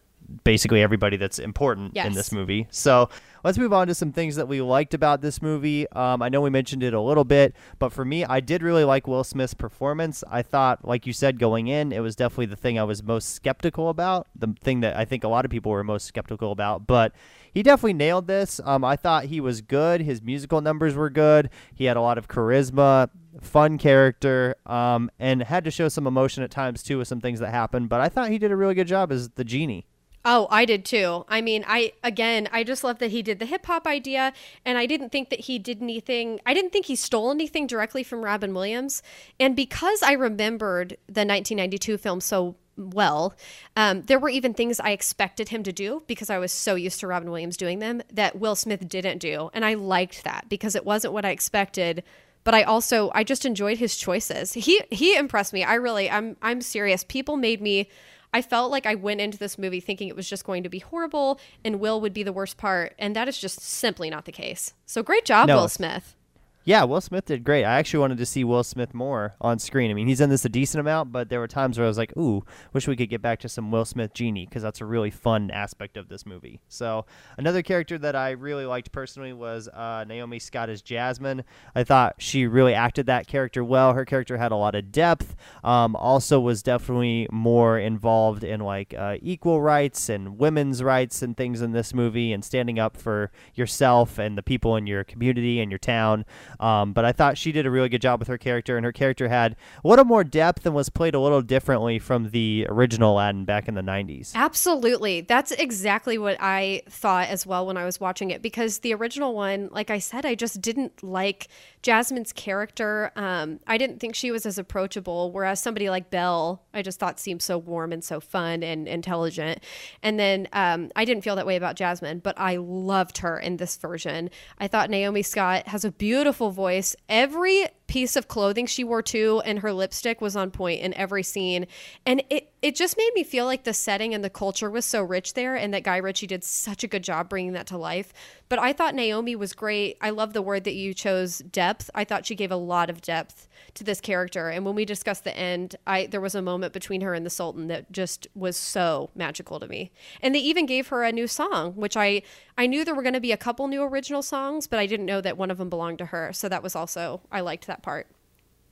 [0.45, 2.66] basically everybody that's important in this movie.
[2.71, 3.09] So
[3.45, 5.90] let's move on to some things that we liked about this movie.
[5.93, 8.85] Um, I know we mentioned it a little bit, but for me, I did really
[8.85, 10.23] like Will Smith's performance.
[10.31, 13.35] I thought, like you said, going in, it was definitely the thing I was most
[13.35, 16.87] skeptical about, the thing that I think a lot of people were most skeptical about,
[16.87, 17.12] but
[17.53, 18.61] he definitely nailed this.
[18.64, 20.03] Um, I thought he was good.
[20.03, 21.51] His musical numbers were good.
[21.75, 26.45] He had a lot of charisma, fun character, um, and had to show some emotion
[26.45, 27.88] at times too with some things that happened.
[27.88, 29.87] But I thought he did a really good job as the genie.
[30.25, 31.25] Oh, I did too.
[31.29, 34.33] I mean, I again, I just love that he did the hip hop idea,
[34.67, 36.41] and I didn't think that he did anything.
[36.45, 39.03] I didn't think he stole anything directly from Robin Williams,
[39.39, 43.35] and because I remembered the 1992 film so well.
[43.77, 47.01] Um, there were even things I expected him to do because I was so used
[47.01, 49.51] to Robin Williams doing them that Will Smith didn't do.
[49.53, 52.03] And I liked that because it wasn't what I expected.
[52.43, 54.55] But I also I just enjoyed his choices.
[54.55, 55.63] He he impressed me.
[55.63, 57.05] I really I'm I'm serious.
[57.05, 57.89] People made me
[58.33, 60.79] I felt like I went into this movie thinking it was just going to be
[60.79, 64.33] horrible and Will would be the worst part, and that is just simply not the
[64.33, 64.75] case.
[64.87, 65.57] So great job, No.
[65.57, 66.14] Will Smith.
[66.62, 67.64] Yeah, Will Smith did great.
[67.64, 69.90] I actually wanted to see Will Smith more on screen.
[69.90, 71.96] I mean, he's in this a decent amount, but there were times where I was
[71.96, 72.44] like, "Ooh,
[72.75, 75.51] wish we could get back to some Will Smith genie," because that's a really fun
[75.51, 76.61] aspect of this movie.
[76.68, 77.07] So
[77.38, 81.44] another character that I really liked personally was uh, Naomi Scott as Jasmine.
[81.75, 83.94] I thought she really acted that character well.
[83.94, 85.37] Her character had a lot of depth.
[85.64, 91.35] Um, also, was definitely more involved in like uh, equal rights and women's rights and
[91.35, 95.59] things in this movie, and standing up for yourself and the people in your community
[95.59, 96.27] and your town.
[96.59, 98.93] Um, but I thought she did a really good job with her character, and her
[98.93, 103.15] character had a little more depth and was played a little differently from the original
[103.15, 104.35] Aladdin back in the 90s.
[104.35, 105.21] Absolutely.
[105.21, 109.35] That's exactly what I thought as well when I was watching it because the original
[109.35, 111.49] one, like I said, I just didn't like
[111.83, 113.11] Jasmine's character.
[113.16, 117.19] Um, I didn't think she was as approachable, whereas somebody like Belle, I just thought
[117.19, 119.62] seemed so warm and so fun and intelligent.
[120.03, 123.57] And then um, I didn't feel that way about Jasmine, but I loved her in
[123.57, 124.31] this version.
[124.59, 126.95] I thought Naomi Scott has a beautiful voice.
[127.09, 131.24] Every piece of clothing she wore too and her lipstick was on point in every
[131.24, 131.66] scene.
[132.07, 135.03] And it it just made me feel like the setting and the culture was so
[135.03, 138.12] rich there and that Guy Ritchie did such a good job bringing that to life.
[138.50, 139.96] But I thought Naomi was great.
[140.03, 141.88] I love the word that you chose depth.
[141.94, 144.50] I thought she gave a lot of depth to this character.
[144.50, 147.31] And when we discussed the end I there was a moment between her and the
[147.31, 149.90] Sultan that just was so magical to me.
[150.20, 152.22] And they even gave her a new song which I
[152.57, 155.07] I knew there were going to be a couple new original songs but I didn't
[155.07, 156.33] know that one of them belonged to her.
[156.33, 158.07] So that was also I liked that part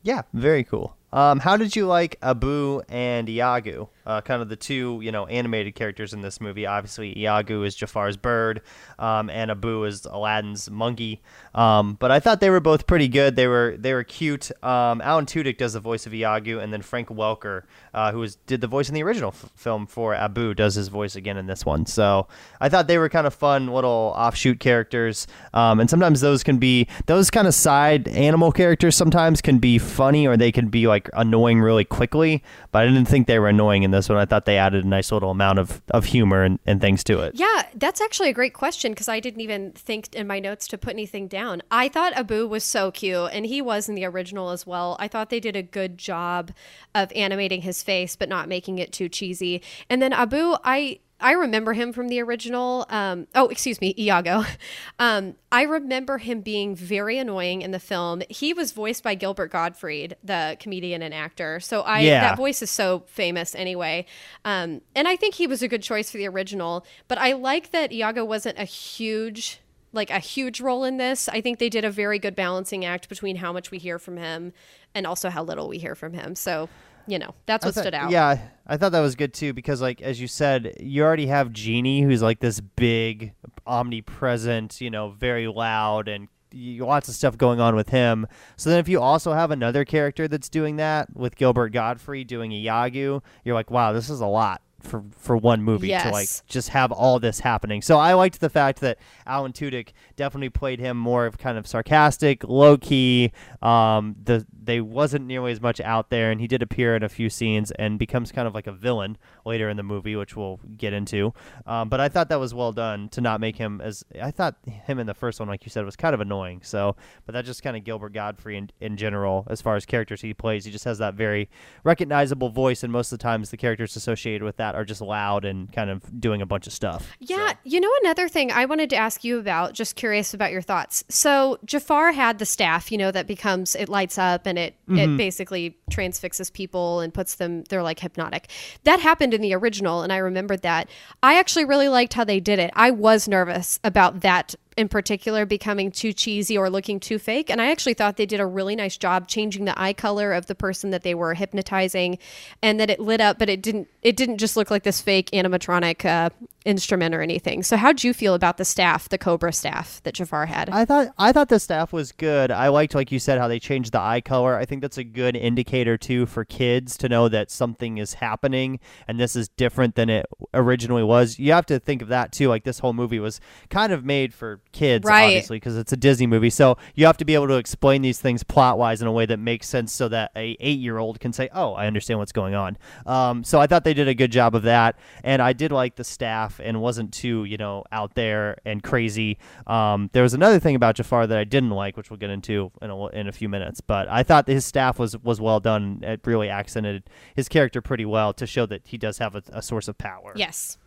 [0.03, 0.97] Yeah, very cool.
[1.13, 3.91] Um, how did you like Abu and Iago?
[4.05, 6.65] Uh, kind of the two, you know, animated characters in this movie.
[6.65, 8.63] Obviously, Iago is Jafar's bird,
[8.99, 11.21] um, and Abu is Aladdin's monkey.
[11.55, 13.37] Um, but I thought they were both pretty good.
[13.37, 14.51] They were they were cute.
[14.65, 18.37] Um, Alan Tudyk does the voice of Iago, and then Frank Welker, uh, who was
[18.47, 21.47] did the voice in the original f- film for Abu, does his voice again in
[21.47, 21.85] this one.
[21.85, 22.29] So
[22.63, 25.27] I thought they were kind of fun little offshoot characters.
[25.53, 28.97] Um, and sometimes those can be those kind of side animal characters.
[28.97, 32.43] Sometimes can be funny, or they can be like annoying really quickly.
[32.73, 34.19] But I didn't think they were annoying in this one.
[34.19, 37.21] I thought they added a nice little amount of, of humor and, and things to
[37.21, 37.35] it.
[37.35, 40.79] Yeah, that's actually a great question because I didn't even think in my notes to
[40.79, 41.63] put anything down.
[41.71, 44.97] I thought Abu was so cute, and he was in the original as well.
[44.99, 46.53] I thought they did a good job
[46.95, 49.63] of animating his face, but not making it too cheesy.
[49.89, 51.01] And then Abu, I.
[51.21, 52.87] I remember him from the original.
[52.89, 54.45] Um, oh, excuse me, Iago.
[55.01, 58.21] Um, I remember him being very annoying in the film.
[58.29, 61.61] He was voiced by Gilbert Gottfried, the comedian and actor.
[61.61, 62.21] So I Yeah.
[62.23, 64.07] that voice is so famous anyway.
[64.45, 66.85] Um, and I think he was a good choice for the original.
[67.07, 69.61] But I like that Iago wasn't a huge
[69.93, 71.29] like a huge role in this.
[71.29, 74.17] I think they did a very good balancing act between how much we hear from
[74.17, 74.53] him
[74.95, 76.35] and also how little we hear from him.
[76.35, 76.69] So,
[77.09, 78.11] you know, that's what thought- stood out.
[78.11, 81.53] Yeah, I thought that was good too because, like as you said, you already have
[81.53, 83.33] Genie, who's like this big,
[83.67, 88.27] omnipresent, you know, very loud and lots of stuff going on with him.
[88.57, 92.53] So then, if you also have another character that's doing that with Gilbert Gottfried doing
[92.53, 94.63] Iago, you're like, wow, this is a lot.
[94.81, 98.49] For, for one movie to like just have all this happening, so I liked the
[98.49, 103.33] fact that Alan Tudyk definitely played him more of kind of sarcastic, low key.
[103.61, 107.09] Um, the they wasn't nearly as much out there, and he did appear in a
[107.09, 110.61] few scenes and becomes kind of like a villain later in the movie, which we'll
[110.77, 111.33] get into.
[111.67, 114.57] Um, but I thought that was well done to not make him as I thought
[114.67, 116.61] him in the first one, like you said, was kind of annoying.
[116.63, 120.21] So, but that's just kind of Gilbert Gottfried in in general as far as characters
[120.21, 120.67] he plays.
[120.67, 121.49] He just has that very
[121.83, 125.45] recognizable voice, and most of the times the characters associated with that are just loud
[125.45, 127.11] and kind of doing a bunch of stuff.
[127.21, 130.53] Yeah, So- you know another thing I wanted to ask you about, just curious about
[130.53, 131.05] your thoughts.
[131.09, 134.93] So Jafar had the staff, you know, that becomes it lights up and it it
[134.93, 135.17] mm-hmm.
[135.17, 138.49] basically transfixes people and puts them they're like hypnotic.
[138.85, 140.89] That happened in the original and I remembered that.
[141.23, 142.71] I actually really liked how they did it.
[142.75, 147.51] I was nervous about that in particular becoming too cheesy or looking too fake.
[147.51, 150.47] And I actually thought they did a really nice job changing the eye color of
[150.47, 152.19] the person that they were hypnotizing,
[152.63, 153.89] and that it lit up, but it didn't.
[154.03, 156.31] It didn't just look like this fake animatronic uh,
[156.65, 157.65] instrument or anything.
[157.65, 160.71] So, how'd you feel about the staff, the Cobra staff that Jafar had?
[160.71, 162.53] I thought I thought the staff was good.
[162.53, 164.57] I liked, like you said, how they changed the eye color.
[164.57, 168.79] I think that's a good indicator too for kids to know that something is happening
[169.09, 171.39] and this is different than it originally was.
[171.39, 172.49] You have to think of that too.
[172.49, 175.25] Like this whole movie was kind of made for kids, Right.
[175.25, 176.51] obviously, because it's a Disney movie.
[176.51, 179.27] So you have to be able to explain these things plot wise in a way
[179.27, 182.33] that makes sense, so that a eight year old can say, "Oh, I understand what's
[182.33, 185.53] going on." Um, so I thought they did a good job of that, and I
[185.53, 189.39] did like the staff and wasn't too you know out there and crazy.
[189.67, 192.71] Um, there was another thing about Jafar that I didn't like, which we'll get into
[192.81, 196.01] in a, in a few minutes, but I thought his staff was was well done.
[196.03, 199.63] It really accented his character pretty well to show that he does have a, a
[199.63, 200.33] source of power.
[200.37, 200.79] Yes.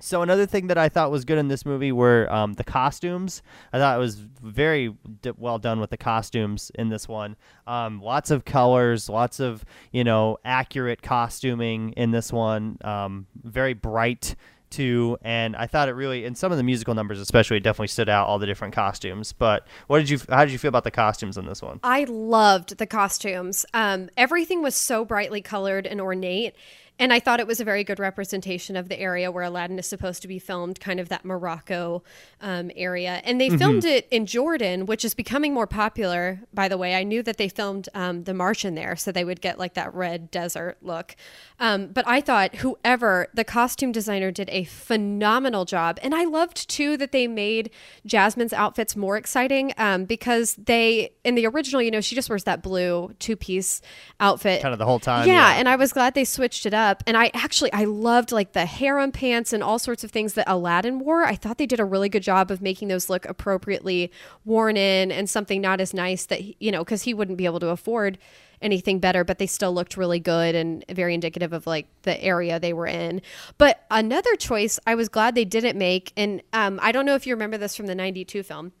[0.00, 3.42] So another thing that I thought was good in this movie were um, the costumes.
[3.72, 7.36] I thought it was very d- well done with the costumes in this one.
[7.66, 12.78] Um, lots of colors, lots of you know accurate costuming in this one.
[12.82, 14.36] Um, very bright
[14.70, 17.88] too, and I thought it really in some of the musical numbers, especially, it definitely
[17.88, 19.32] stood out all the different costumes.
[19.32, 20.20] But what did you?
[20.28, 21.80] How did you feel about the costumes in this one?
[21.82, 23.66] I loved the costumes.
[23.74, 26.54] Um, everything was so brightly colored and ornate.
[26.98, 29.86] And I thought it was a very good representation of the area where Aladdin is
[29.86, 32.02] supposed to be filmed, kind of that Morocco
[32.40, 33.20] um, area.
[33.24, 36.94] And they filmed it in Jordan, which is becoming more popular, by the way.
[36.94, 39.94] I knew that they filmed um, The Martian there, so they would get like that
[39.94, 41.14] red desert look.
[41.60, 45.98] Um, but I thought whoever, the costume designer, did a phenomenal job.
[46.02, 47.70] And I loved too that they made
[48.06, 52.44] Jasmine's outfits more exciting um, because they, in the original, you know, she just wears
[52.44, 53.82] that blue two piece
[54.18, 54.62] outfit.
[54.62, 55.28] Kind of the whole time.
[55.28, 56.87] Yeah, and I was glad they switched it up.
[57.06, 60.48] And I actually I loved like the harem pants and all sorts of things that
[60.48, 61.24] Aladdin wore.
[61.24, 64.10] I thought they did a really good job of making those look appropriately
[64.44, 67.44] worn in and something not as nice that he, you know because he wouldn't be
[67.44, 68.18] able to afford
[68.60, 72.58] anything better but they still looked really good and very indicative of like the area
[72.58, 73.22] they were in
[73.56, 77.24] but another choice i was glad they didn't make and um, i don't know if
[77.24, 78.72] you remember this from the 92 film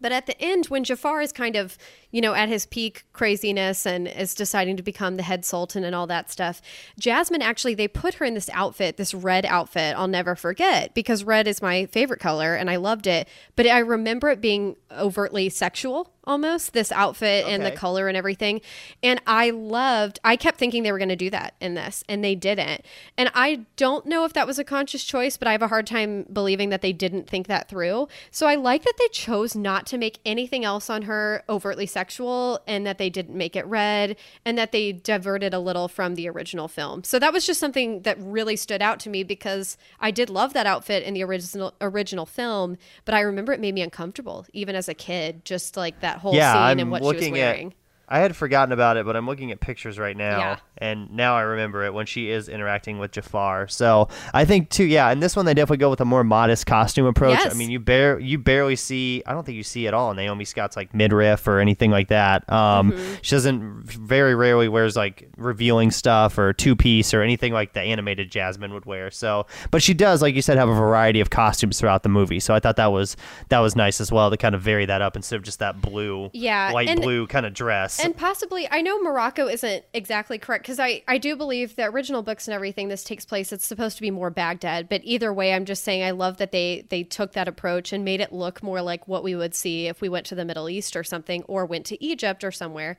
[0.00, 1.76] but at the end, when Jafar is kind of,
[2.10, 5.94] you know, at his peak craziness and is deciding to become the head sultan and
[5.94, 6.62] all that stuff,
[6.98, 11.24] Jasmine actually, they put her in this outfit, this red outfit I'll never forget because
[11.24, 13.28] red is my favorite color and I loved it.
[13.56, 18.60] But I remember it being overtly sexual almost, this outfit and the color and everything.
[19.02, 22.22] And I loved, I kept thinking they were going to do that in this and
[22.22, 22.84] they didn't.
[23.16, 25.86] And I don't know if that was a conscious choice, but I have a hard
[25.86, 28.08] time believing that they didn't think that through.
[28.30, 32.60] So I like that they chose not to make anything else on her overtly sexual
[32.66, 36.28] and that they didn't make it red and that they diverted a little from the
[36.28, 37.04] original film.
[37.04, 40.52] So that was just something that really stood out to me because I did love
[40.52, 44.76] that outfit in the original original film, but I remember it made me uncomfortable even
[44.76, 47.68] as a kid, just like that whole yeah, scene I'm and what she was wearing.
[47.68, 47.72] at.
[48.08, 50.56] I had forgotten about it, but I'm looking at pictures right now, Yeah.
[50.78, 53.68] and now I remember it when she is interacting with Jafar.
[53.68, 55.10] So I think too, yeah.
[55.10, 57.38] In this one, they definitely go with a more modest costume approach.
[57.44, 59.22] I mean, you bare you barely see.
[59.26, 62.50] I don't think you see at all Naomi Scott's like midriff or anything like that.
[62.52, 63.14] Um, Mm-hmm.
[63.22, 67.80] She doesn't very rarely wears like revealing stuff or two piece or anything like the
[67.80, 69.10] animated Jasmine would wear.
[69.10, 72.40] So, but she does, like you said, have a variety of costumes throughout the movie.
[72.40, 73.16] So I thought that was
[73.50, 75.80] that was nice as well to kind of vary that up instead of just that
[75.82, 77.97] blue, Yeah, light and- blue kind of dress.
[78.04, 82.22] And possibly, I know Morocco isn't exactly correct because I, I do believe the original
[82.22, 84.88] books and everything, this takes place, it's supposed to be more Baghdad.
[84.88, 88.04] But either way, I'm just saying I love that they, they took that approach and
[88.04, 90.68] made it look more like what we would see if we went to the Middle
[90.68, 92.96] East or something or went to Egypt or somewhere.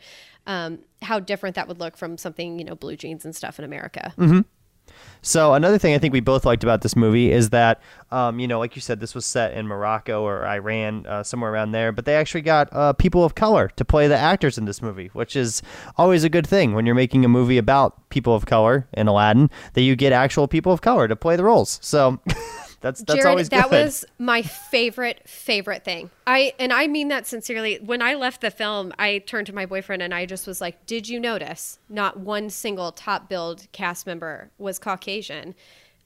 [0.47, 3.65] Um, how different that would look from something, you know, blue jeans and stuff in
[3.65, 4.13] America.
[5.21, 8.47] So another thing I think we both liked about this movie is that, um, you
[8.47, 11.91] know, like you said, this was set in Morocco or Iran, uh, somewhere around there.
[11.91, 15.10] But they actually got uh, people of color to play the actors in this movie,
[15.13, 15.62] which is
[15.97, 19.49] always a good thing when you're making a movie about people of color in Aladdin.
[19.73, 21.80] That you get actual people of color to play the roles.
[21.82, 22.19] So
[22.82, 23.60] that's that's Jared, always good.
[23.60, 26.10] that was my favorite favorite thing.
[26.26, 27.78] I and I mean that sincerely.
[27.78, 30.86] When I left the film, I turned to my boyfriend and I just was like,
[30.86, 35.56] "Did you notice not one single top billed cast member was Caucasian?"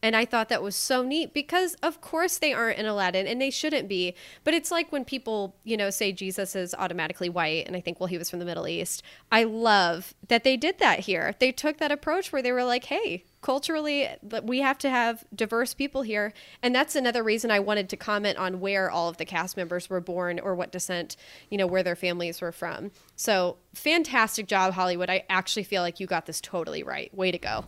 [0.03, 3.41] And I thought that was so neat because, of course, they aren't in Aladdin and
[3.41, 4.13] they shouldn't be.
[4.43, 8.01] But it's like when people, you know, say Jesus is automatically white, and I think,
[8.01, 9.01] well, he was from the Middle East.
[9.31, 11.33] I love that they did that here.
[11.39, 14.09] They took that approach where they were like, hey, culturally,
[14.43, 16.33] we have to have diverse people here.
[16.61, 19.89] And that's another reason I wanted to comment on where all of the cast members
[19.89, 21.15] were born or what descent,
[21.49, 22.91] you know, where their families were from.
[23.15, 25.09] So fantastic job, Hollywood.
[25.09, 27.13] I actually feel like you got this totally right.
[27.15, 27.65] Way to go.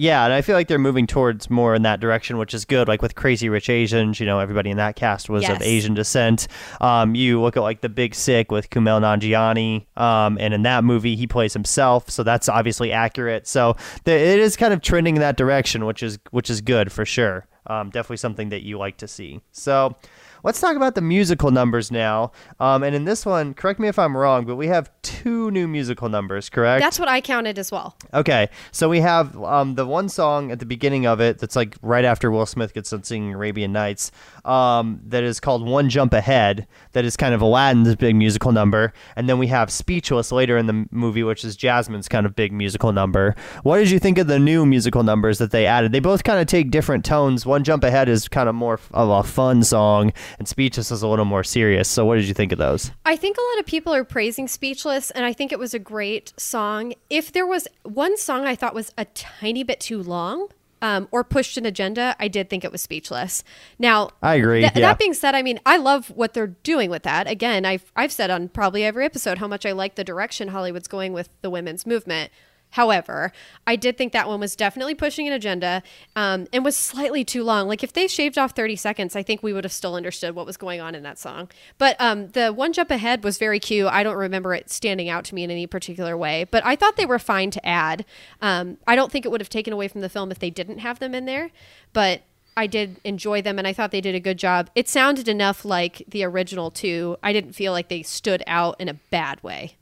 [0.00, 2.88] Yeah, and I feel like they're moving towards more in that direction, which is good.
[2.88, 6.48] Like with Crazy Rich Asians, you know, everybody in that cast was of Asian descent.
[6.80, 10.84] Um, you look at like The Big Sick with Kumail Nanjiani, um, and in that
[10.84, 13.46] movie he plays himself, so that's obviously accurate.
[13.46, 16.90] So the, it is kind of trending in that direction, which is which is good
[16.90, 17.46] for sure.
[17.66, 19.40] Um, definitely something that you like to see.
[19.52, 19.96] So
[20.42, 22.32] let's talk about the musical numbers now.
[22.58, 25.68] Um, and in this one, correct me if I'm wrong, but we have two new
[25.68, 26.82] musical numbers, correct?
[26.82, 27.96] That's what I counted as well.
[28.14, 31.76] Okay, so we have um, the one song at the beginning of it that's like
[31.82, 34.10] right after Will Smith gets done singing Arabian Nights
[34.44, 38.92] um, that is called One Jump Ahead, that is kind of Aladdin's big musical number.
[39.16, 42.52] And then we have Speechless later in the movie, which is Jasmine's kind of big
[42.52, 43.34] musical number.
[43.62, 45.92] What did you think of the new musical numbers that they added?
[45.92, 47.44] They both kind of take different tones.
[47.44, 51.08] One Jump Ahead is kind of more of a fun song, and Speechless is a
[51.08, 51.88] little more serious.
[51.88, 52.90] So, what did you think of those?
[53.04, 55.78] I think a lot of people are praising Speechless, and I think it was a
[55.78, 56.94] great song.
[57.08, 60.48] If there was one song I thought was a tiny bit too long,
[60.82, 63.44] um, or pushed an agenda, I did think it was speechless.
[63.78, 64.60] Now, I agree.
[64.60, 64.80] th- yeah.
[64.80, 67.28] That being said, I mean, I love what they're doing with that.
[67.28, 70.88] Again, I've I've said on probably every episode how much I like the direction Hollywood's
[70.88, 72.32] going with the women's movement.
[72.70, 73.32] However,
[73.66, 75.82] I did think that one was definitely pushing an agenda
[76.14, 77.68] um, and was slightly too long.
[77.68, 80.46] Like if they shaved off 30 seconds, I think we would have still understood what
[80.46, 81.48] was going on in that song.
[81.78, 83.88] But um, the one jump ahead was very cute.
[83.88, 86.96] I don't remember it standing out to me in any particular way, but I thought
[86.96, 88.04] they were fine to add.
[88.40, 90.78] Um, I don't think it would have taken away from the film if they didn't
[90.78, 91.50] have them in there,
[91.92, 92.22] but
[92.56, 94.70] I did enjoy them and I thought they did a good job.
[94.74, 97.16] It sounded enough like the original too.
[97.22, 99.76] I didn't feel like they stood out in a bad way.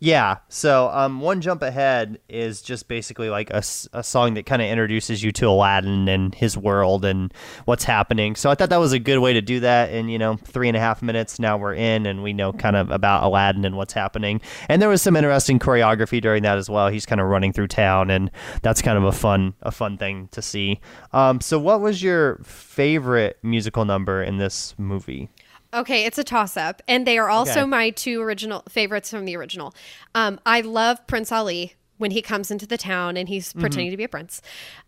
[0.00, 0.36] Yeah.
[0.48, 4.68] So, um, one jump ahead is just basically like a, a song that kind of
[4.68, 7.34] introduces you to Aladdin and his world and
[7.64, 8.36] what's happening.
[8.36, 9.90] So I thought that was a good way to do that.
[9.90, 12.76] In you know three and a half minutes, now we're in and we know kind
[12.76, 14.40] of about Aladdin and what's happening.
[14.68, 16.88] And there was some interesting choreography during that as well.
[16.88, 18.30] He's kind of running through town, and
[18.62, 20.80] that's kind of a fun a fun thing to see.
[21.12, 25.28] Um, so what was your favorite musical number in this movie?
[25.74, 26.82] Okay, it's a toss up.
[26.88, 27.68] And they are also Okay.
[27.68, 29.74] my two original favorites from the original.
[30.14, 33.96] Um, I love Prince Ali when he comes into the town and he's pretending to
[33.96, 34.40] be a prince.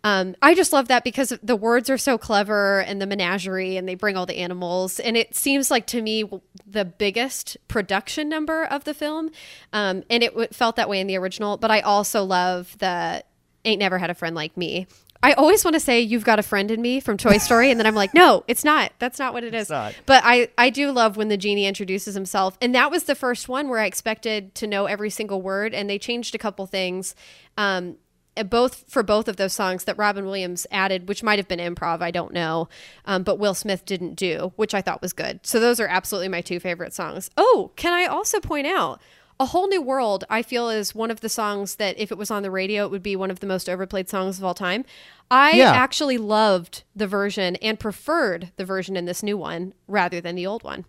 [0.05, 3.89] Um, I just love that because the words are so clever and the menagerie and
[3.89, 5.01] they bring all the animals.
[5.01, 6.23] And it seems like to me
[6.65, 9.31] the biggest production number of the film.
[9.73, 11.57] Um, and it w- felt that way in the original.
[11.57, 13.25] But I also love the
[13.65, 14.87] Ain't Never Had a Friend Like Me.
[15.23, 17.79] I always want to say you've got a friend in me from Toy Story, and
[17.79, 18.93] then I'm like, no, it's not.
[18.99, 19.69] That's not what it is.
[20.07, 22.57] But I, I do love when the genie introduces himself.
[22.63, 25.75] And that was the first one where I expected to know every single word.
[25.75, 27.15] And they changed a couple things.
[27.59, 27.97] Um,
[28.37, 31.59] uh, both for both of those songs that Robin Williams added, which might have been
[31.59, 32.69] improv, I don't know,
[33.05, 35.41] um, but Will Smith didn't do, which I thought was good.
[35.45, 37.29] So those are absolutely my two favorite songs.
[37.37, 39.01] Oh, can I also point out
[39.41, 40.23] a whole new world?
[40.31, 42.91] I feel is one of the songs that if it was on the radio, it
[42.91, 44.85] would be one of the most overplayed songs of all time.
[45.31, 45.73] I Yeah.
[45.73, 50.47] actually loved the version and preferred the version in this new one rather than the
[50.47, 50.85] old one.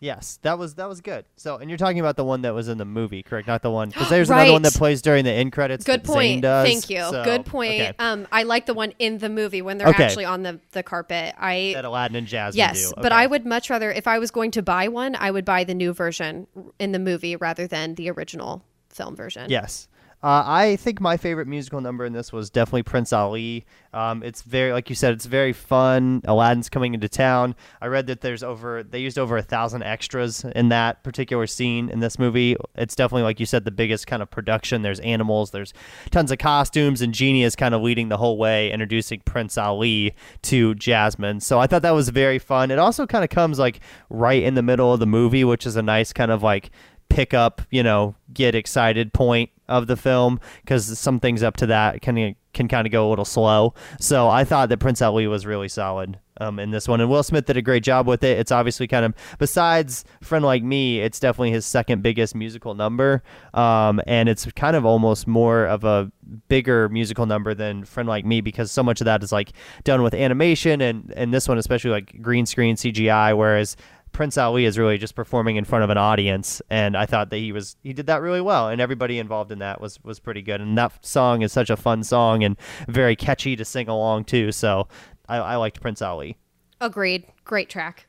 [0.00, 1.24] Yes, that was that was good.
[1.36, 3.48] So, and you're talking about the one that was in the movie, correct?
[3.48, 5.84] Not the one because there's another one that plays during the end credits.
[5.84, 6.42] Good point.
[6.42, 7.00] Thank you.
[7.00, 7.72] so- Good point.
[7.80, 7.92] okay.
[7.98, 10.04] Um, I like the one in the movie when they're Okay.
[10.04, 11.34] actually on the, the carpet.
[11.38, 12.94] I that Aladdin and Jasmine yes, do.
[13.02, 15.64] but I would much rather if I was going to buy one, I would buy
[15.64, 16.46] the new version
[16.78, 19.50] in the movie rather than the original film version.
[19.50, 19.88] Yes.
[20.20, 23.64] Uh, I think my favorite musical number in this was definitely Prince Ali.
[23.92, 26.22] Um, it's very, like you said, it's very fun.
[26.24, 27.54] Aladdin's coming into town.
[27.80, 31.88] I read that there's over, they used over a thousand extras in that particular scene
[31.88, 32.56] in this movie.
[32.74, 34.82] It's definitely, like you said, the biggest kind of production.
[34.82, 35.72] There's animals, there's
[36.10, 40.16] tons of costumes, and Genie is kind of leading the whole way, introducing Prince Ali
[40.42, 41.38] to Jasmine.
[41.38, 42.72] So I thought that was very fun.
[42.72, 43.78] It also kind of comes like
[44.10, 46.70] right in the middle of the movie, which is a nice kind of like
[47.08, 51.66] pick up, you know, get excited point of the film because some things up to
[51.66, 53.74] that can can kind of go a little slow.
[54.00, 57.22] So I thought that Prince Ali was really solid um, in this one, and Will
[57.22, 58.38] Smith did a great job with it.
[58.38, 63.22] It's obviously kind of besides "Friend Like Me," it's definitely his second biggest musical number,
[63.54, 66.10] um, and it's kind of almost more of a
[66.48, 69.52] bigger musical number than "Friend Like Me" because so much of that is like
[69.84, 73.76] done with animation, and and this one especially like green screen CGI, whereas
[74.18, 77.36] Prince Ali is really just performing in front of an audience, and I thought that
[77.36, 80.42] he was he did that really well, and everybody involved in that was was pretty
[80.42, 80.60] good.
[80.60, 82.56] And that song is such a fun song and
[82.88, 84.50] very catchy to sing along too.
[84.50, 84.88] So
[85.28, 86.36] I, I liked Prince Ali.
[86.80, 87.26] Agreed.
[87.44, 88.08] Great track.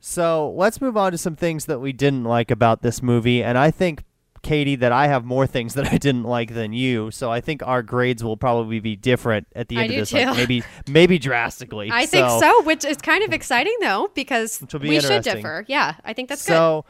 [0.00, 3.56] So let's move on to some things that we didn't like about this movie, and
[3.56, 4.02] I think.
[4.46, 7.62] Katie, that I have more things that I didn't like than you, so I think
[7.66, 11.18] our grades will probably be different at the end do of this, like maybe maybe
[11.18, 11.90] drastically.
[11.92, 15.64] I think so, which is kind of exciting though because be we should differ.
[15.68, 16.52] Yeah, I think that's good.
[16.52, 16.84] so,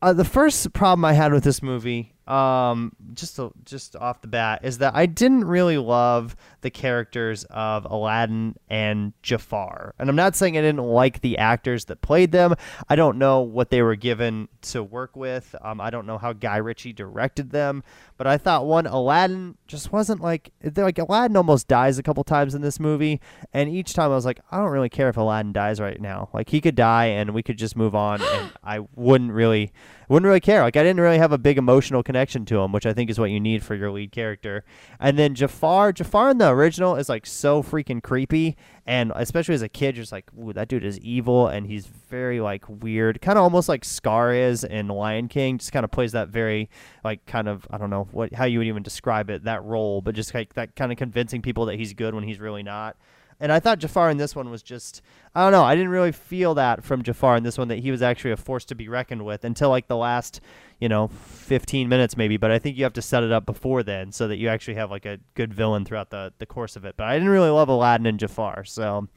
[0.00, 4.28] uh, the first problem I had with this movie um, just to, just off the
[4.28, 9.94] bat, is that I didn't really love the characters of Aladdin and Jafar.
[9.98, 12.54] And I'm not saying I didn't like the actors that played them.
[12.88, 15.54] I don't know what they were given to work with.
[15.60, 17.82] Um, I don't know how Guy Ritchie directed them,
[18.16, 22.54] but I thought one Aladdin just wasn't like like Aladdin almost dies a couple times
[22.54, 23.20] in this movie,
[23.52, 26.28] and each time I was like, I don't really care if Aladdin dies right now.
[26.32, 29.72] Like he could die and we could just move on, and I wouldn't really
[30.08, 30.62] wouldn't really care.
[30.62, 33.18] Like I didn't really have a big emotional connection to him, which I think is
[33.18, 34.64] what you need for your lead character.
[35.00, 39.62] And then Jafar, Jafar in the original is like so freaking creepy, and especially as
[39.62, 43.20] a kid, you're just like, ooh, that dude is evil, and he's very like weird,
[43.20, 45.58] kind of almost like Scar is in Lion King.
[45.58, 46.68] Just kind of plays that very
[47.04, 50.00] like kind of I don't know what how you would even describe it that role,
[50.00, 52.96] but just like that kind of convincing people that he's good when he's really not.
[53.42, 55.02] And I thought Jafar in this one was just
[55.34, 57.90] I don't know, I didn't really feel that from Jafar in this one that he
[57.90, 60.40] was actually a force to be reckoned with until like the last,
[60.78, 63.82] you know, 15 minutes maybe, but I think you have to set it up before
[63.82, 66.84] then so that you actually have like a good villain throughout the the course of
[66.84, 66.94] it.
[66.96, 68.64] But I didn't really love Aladdin and Jafar.
[68.64, 69.08] So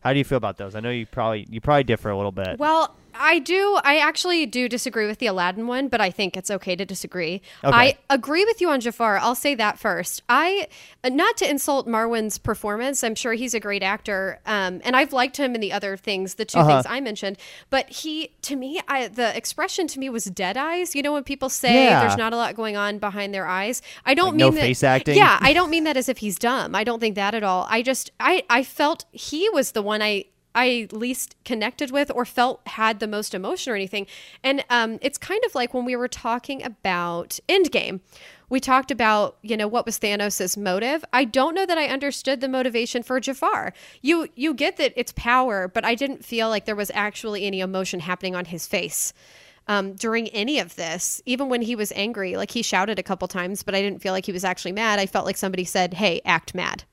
[0.00, 0.74] how do you feel about those?
[0.74, 2.58] I know you probably you probably differ a little bit.
[2.58, 3.78] Well, I do.
[3.84, 7.42] I actually do disagree with the Aladdin one, but I think it's okay to disagree.
[7.62, 7.76] Okay.
[7.76, 9.18] I agree with you on Jafar.
[9.18, 10.22] I'll say that first.
[10.28, 10.68] I
[11.02, 13.04] uh, not to insult Marwan's performance.
[13.04, 16.34] I'm sure he's a great actor, um, and I've liked him in the other things,
[16.34, 16.68] the 2 Uh-huh.
[16.82, 17.38] things I mentioned.
[17.70, 20.94] But he, to me, I, the expression to me was dead eyes.
[20.94, 22.00] You know when people say Yeah.
[22.00, 23.82] there's not a lot going on behind their eyes.
[24.04, 25.16] I don't Like mean no that, face acting?
[25.16, 26.74] Yeah, I don't mean that as if he's dumb.
[26.74, 27.66] I don't think that at all.
[27.70, 30.24] I just I I felt he was the one I
[30.54, 34.06] I least connected with or felt had the most emotion or anything.
[34.42, 38.00] And um, it's kind of like when we were talking about Endgame.
[38.50, 41.04] We talked about, you know, what was Thanos' motive.
[41.12, 43.72] I don't know that I understood the motivation for Jafar.
[44.02, 47.60] You you get that it's power, but I didn't feel like there was actually any
[47.60, 49.12] emotion happening on his face
[49.66, 51.22] um, during any of this.
[51.26, 54.12] Even when he was angry, like he shouted a couple times, but I didn't feel
[54.12, 54.98] like he was actually mad.
[54.98, 56.84] I felt like somebody said, "Hey, act mad."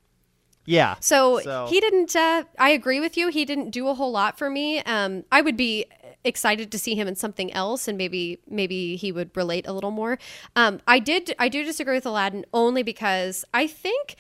[0.66, 0.96] Yeah.
[1.00, 2.16] So, So- he didn't.
[2.16, 3.30] Uh, I agree with you.
[3.30, 4.80] He didn't do a whole lot for me.
[4.84, 5.86] Um, I would be
[6.24, 9.92] excited to see him in something else, and maybe maybe he would relate a little
[9.92, 10.20] more.
[10.56, 11.34] Um, I did.
[11.40, 14.16] I do disagree with Aladdin only because I think.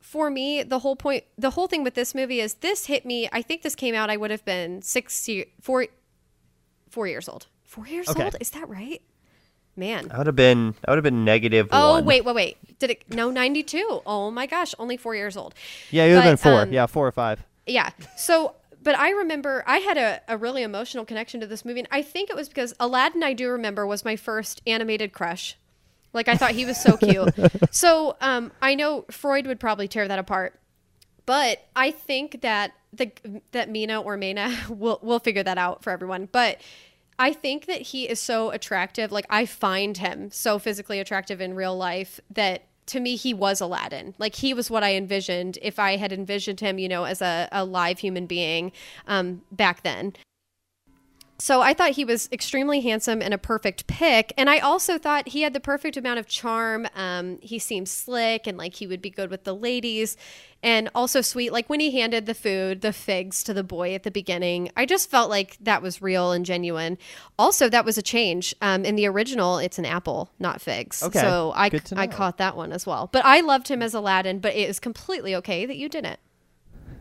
[0.00, 3.28] For me, the whole point, the whole thing with this movie is this hit me.
[3.32, 4.10] I think this came out.
[4.10, 5.86] I would have been six, year, four,
[6.90, 7.46] four years old.
[7.64, 8.24] Four years Okay.
[8.24, 8.36] old?
[8.40, 9.00] Is that right?
[9.74, 10.10] Man.
[10.10, 12.04] I would have been I would have been negative Oh one.
[12.04, 12.78] wait, wait, wait.
[12.78, 13.04] Did it?
[13.14, 14.02] No, ninety-two.
[14.04, 15.54] Oh my gosh, only four years old.
[15.90, 16.60] Yeah, you would have been four.
[16.62, 17.42] um, yeah, four or five.
[17.66, 17.90] Yeah.
[18.16, 21.78] So, but I remember I had a, a really emotional connection to this movie.
[21.80, 25.56] And I think it was because Aladdin, I do remember, was my first animated crush.
[26.12, 27.32] Like, I thought he was so cute.
[27.70, 30.58] so, um, I know Freud would probably tear that apart.
[31.24, 33.10] But I think that the
[33.52, 36.28] that Mina or Mena will we'll figure that out for everyone.
[36.30, 36.60] But
[37.22, 39.12] I think that he is so attractive.
[39.12, 43.60] Like I find him so physically attractive in real life that to me he was
[43.60, 44.16] Aladdin.
[44.18, 47.48] Like he was what I envisioned if I had envisioned him, you know, as a,
[47.52, 48.72] a live human being
[49.06, 50.14] um, back then.
[51.42, 54.32] So I thought he was extremely handsome and a perfect pick.
[54.38, 56.86] And I also thought he had the perfect amount of charm.
[56.94, 60.16] Um, he seemed slick and like he would be good with the ladies
[60.62, 61.52] and also sweet.
[61.52, 64.86] Like when he handed the food, the figs to the boy at the beginning, I
[64.86, 66.96] just felt like that was real and genuine.
[67.40, 68.54] Also, that was a change.
[68.62, 71.02] Um, in the original, it's an apple, not figs.
[71.02, 71.18] Okay.
[71.18, 73.08] So I, I caught that one as well.
[73.10, 76.20] But I loved him as Aladdin, but it is completely okay that you didn't.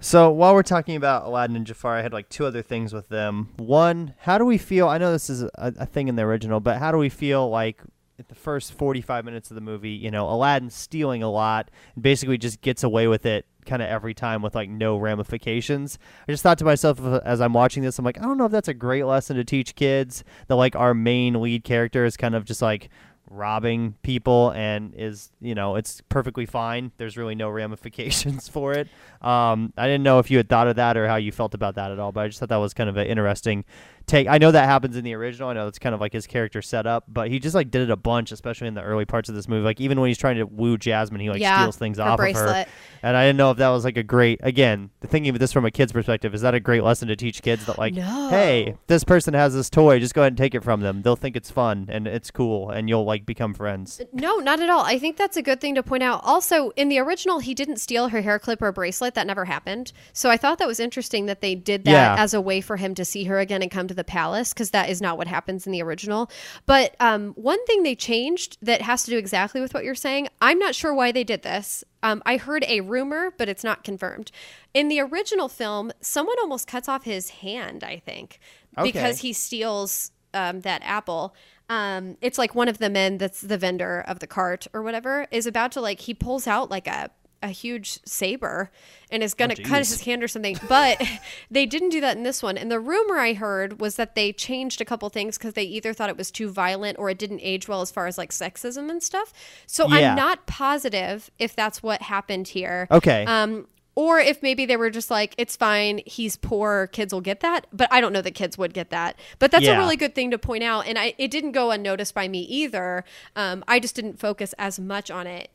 [0.04, 3.08] So while we're talking about Aladdin and Jafar, I had like two other things with
[3.10, 3.50] them.
[3.58, 4.88] One, how do we feel?
[4.88, 7.48] I know this is a, a thing in the original, but how do we feel
[7.52, 7.80] like
[8.18, 12.04] at the first 45 minutes of the movie, you know, Aladdin's stealing a lot and
[12.04, 16.00] basically just gets away with it kind of every time with like no ramifications.
[16.28, 18.52] I just thought to myself as I'm watching this, I'm like, I don't know if
[18.52, 22.34] that's a great lesson to teach kids that like our main lead character is kind
[22.34, 22.90] of just like
[23.32, 26.92] robbing people and is you know it's perfectly fine.
[26.98, 28.88] There's really no ramifications for it.
[29.22, 31.76] Um, i didn't know if you had thought of that or how you felt about
[31.76, 33.64] that at all but i just thought that was kind of an interesting
[34.08, 36.28] take i know that happens in the original i know it's kind of like his
[36.28, 39.06] character set up but he just like did it a bunch especially in the early
[39.06, 41.60] parts of this movie like even when he's trying to woo jasmine he like Yeah,
[41.62, 42.66] steals things off of her
[43.04, 45.54] and i didn't know if that was like a great again The thinking of this
[45.54, 48.30] from a kid's perspective is that a great lesson to teach kids that like No.
[48.30, 51.16] hey this person has this toy just go ahead and take it from them they'll
[51.16, 54.70] think it's fun and it's cool and you'll like become friends uh, No, not at
[54.70, 54.82] all.
[54.82, 56.22] I think that's a good thing to point out.
[56.24, 59.14] Also, in the original, he didn't steal her hair clip or bracelet.
[59.16, 59.92] That never happened.
[60.14, 62.16] So I thought that was interesting that they did that Yeah.
[62.18, 64.72] as a way for him to see her again and come to the palace because
[64.72, 66.30] that is not what happens in the original.
[66.66, 70.30] But um, one thing they changed that has to do exactly with what you're saying,
[70.42, 71.84] I'm not sure why they did this.
[72.04, 74.32] Um, I heard a rumor, but it's not confirmed.
[74.74, 78.40] In the original film, someone almost cuts off his hand, I think,
[78.78, 78.90] Okay.
[78.92, 81.36] because he steals um, that apple.
[81.70, 85.28] um, it's like one of the men that's the vendor of the cart or whatever
[85.32, 87.10] is about to like he pulls out like a
[87.42, 88.72] a huge saber
[89.10, 90.58] and is going to cut his hand or something.
[90.70, 91.02] But
[91.52, 92.58] they didn't do that in this one.
[92.58, 95.94] And the rumor I heard was that they changed a couple things because they either
[95.94, 98.90] thought it was too violent or it didn't age well as far as like sexism
[98.90, 99.34] and stuff.
[99.66, 100.12] So Yeah.
[100.12, 102.88] I'm not positive if that's what happened here.
[102.92, 103.26] Okay.
[103.26, 107.42] Um, or if maybe they were just like, it's fine, he's poor, kids will get
[107.42, 107.68] that.
[107.74, 109.20] But I don't know that kids would get that.
[109.38, 109.76] But that's Yeah.
[109.76, 110.88] a really good thing to point out.
[110.88, 113.04] And I, it didn't go unnoticed by me either.
[113.36, 115.52] Um, I just didn't focus as much on it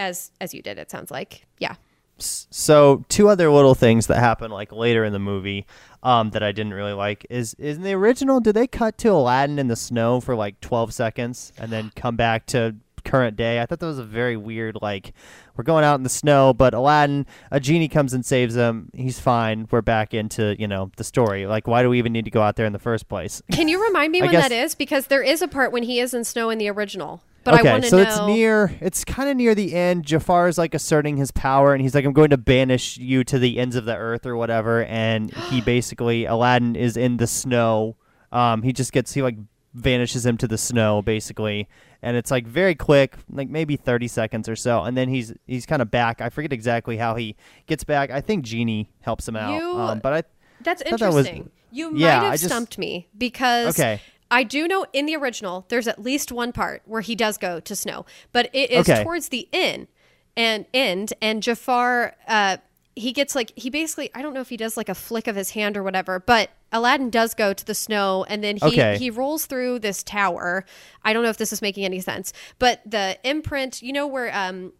[0.00, 0.78] as as you did.
[0.78, 1.76] It sounds like, yeah.
[2.18, 5.66] So two other little things that happen like later in the movie
[6.02, 8.40] um, that I didn't really like is is in the original.
[8.40, 12.16] Did they cut to Aladdin in the snow for like twelve seconds and then come
[12.16, 13.60] back to current day?
[13.60, 15.12] I thought that was a very weird like
[15.56, 18.90] we're going out in the snow, but Aladdin, a genie comes and saves him.
[18.94, 19.66] He's fine.
[19.70, 21.46] We're back into you know the story.
[21.46, 23.40] Like why do we even need to go out there in the first place?
[23.50, 24.74] Can you remind me when guess- that is?
[24.74, 27.22] Because there is a part when he is in snow in the original.
[27.42, 28.02] But okay, I want to so know.
[28.02, 28.74] it's near.
[28.80, 30.04] It's kind of near the end.
[30.04, 33.38] Jafar is like asserting his power, and he's like, "I'm going to banish you to
[33.38, 37.96] the ends of the earth or whatever." And he basically, Aladdin is in the snow.
[38.30, 39.36] Um, he just gets he like
[39.72, 41.66] vanishes him to the snow basically,
[42.02, 45.64] and it's like very quick, like maybe 30 seconds or so, and then he's he's
[45.64, 46.20] kind of back.
[46.20, 47.36] I forget exactly how he
[47.66, 48.10] gets back.
[48.10, 50.22] I think Genie helps him out, You- um, but I
[50.62, 51.50] That's thought that was- interesting.
[51.70, 54.00] you Yeah, might have I just- stumped me because Okay.
[54.30, 57.60] I do know in the original there's at least one part where he does go
[57.60, 59.02] to snow, but it is Okay.
[59.02, 59.88] towards the end
[60.36, 62.58] and end and Jafar uh
[62.96, 65.36] he gets like he basically I don't know if he does like a flick of
[65.36, 68.96] his hand or whatever, but Aladdin does go to the snow and then he Okay.
[68.98, 70.64] he rolls through this tower.
[71.04, 74.34] I don't know if this is making any sense, but the imprint, you know where
[74.36, 74.72] um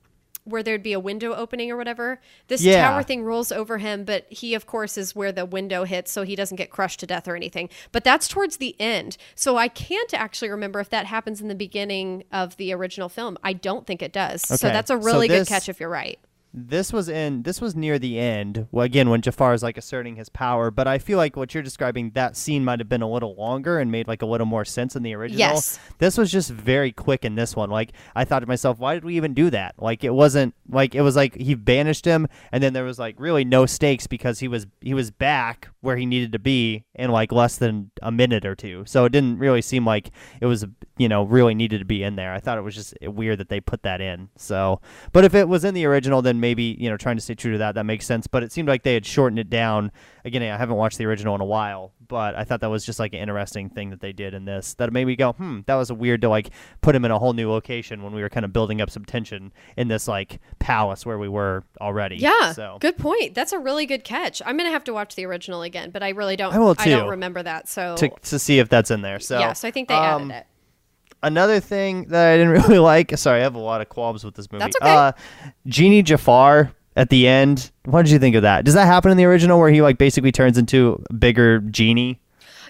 [0.51, 2.21] where there'd be a window opening or whatever.
[2.49, 2.89] This Yeah.
[2.91, 6.23] tower thing rolls over him, but he, of course, is where the window hits, so
[6.23, 7.69] he doesn't get crushed to death or anything.
[7.93, 9.17] But that's towards the end.
[9.35, 13.39] So I can't actually remember if that happens in the beginning of the original film.
[13.43, 14.43] I don't think it does.
[14.43, 16.19] So that's a So really this- good catch if you're right.
[16.53, 18.67] This was in this was near the end.
[18.73, 21.63] Well, again, when Jafar is like asserting his power, but I feel like what you're
[21.63, 24.65] describing that scene might have been a little longer and made like a little more
[24.65, 25.39] sense in the original.
[25.39, 25.79] Yes.
[25.99, 27.71] This was just very quick in this one.
[27.71, 29.77] Like I thought to myself, why did we even do that?
[29.79, 33.19] Like it wasn't like it was like he banished him and then there was like
[33.19, 37.11] really no stakes because he was he was back where he needed to be in
[37.11, 38.85] like less than a minute or two.
[38.87, 40.11] So it didn't really seem like
[40.41, 40.65] it was
[40.99, 42.33] you know really needed to be in there.
[42.33, 44.29] I thought it was just weird that they put that in.
[44.37, 44.81] So,
[45.13, 47.53] but if it was in the original, then maybe you know trying to stay true
[47.53, 48.27] to that that makes sense.
[48.27, 49.93] But it seemed like they had shortened it down.
[50.25, 52.99] Again, I haven't watched the original in a while, but I thought that was just
[52.99, 54.75] like an interesting thing that they did in this.
[54.75, 56.51] That made me go, hmm, that was a weird to like
[56.83, 59.05] put him in a whole new location when we were kind of building up some
[59.05, 62.17] tension in this like palace where we were already.
[62.17, 62.53] Yeah.
[62.53, 63.35] So Good point.
[63.35, 64.43] That's a really good catch.
[64.45, 66.75] I'm going to have to watch the original again, but I really don't I will
[66.79, 67.11] I don't too.
[67.11, 67.69] remember that.
[67.69, 69.21] So to to see if that's in there.
[69.21, 70.47] So yeah, so I think they um, added it.
[71.23, 73.17] another thing that I didn't really like.
[73.17, 74.65] Sorry, I have a lot of qualms with this movie.
[74.65, 74.93] That's okay.
[74.93, 75.13] Uh,
[75.67, 77.71] Genie Jafar at the end.
[77.85, 78.65] What did you think of that?
[78.65, 82.21] Does that happen in the original where he like basically turns into a bigger genie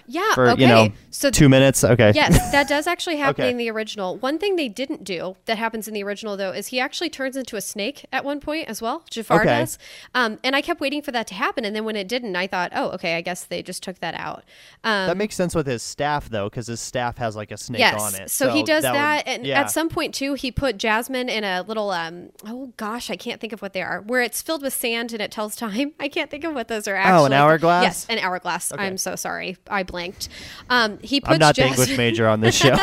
[0.07, 0.61] Yeah, for okay.
[0.61, 1.83] you know so two minutes?
[1.83, 2.11] Okay.
[2.15, 3.51] Yes, that does actually happen Okay.
[3.51, 4.17] in the original.
[4.17, 7.35] One thing they didn't do that happens in the original, though, is he actually turns
[7.35, 9.03] into a snake at one point as well.
[9.09, 9.59] Jafar Okay.
[9.59, 9.77] does.
[10.15, 11.65] Um, and I kept waiting for that to happen.
[11.65, 14.13] And then when it didn't, I thought, oh, okay, I guess they just took that
[14.15, 14.43] out.
[14.83, 17.79] Um, That makes sense with his staff though, because his staff has like a snake
[17.79, 18.01] yes.
[18.01, 18.29] on it.
[18.31, 19.27] So, he does would- that.
[19.27, 19.59] and yeah.
[19.61, 23.39] at some point, too, he put Jasmine in a little, um, oh gosh, I can't
[23.41, 25.93] think of what they are, where it's filled with sand and it tells time.
[25.99, 27.21] I can't think of what those are actually.
[27.21, 27.83] Oh, an hourglass?
[27.83, 28.71] Yes, an hourglass.
[28.77, 29.57] I'm so sorry.
[29.69, 30.29] I blanked.
[30.69, 32.77] Um, he puts I'm not the Jasmine- English major on this show.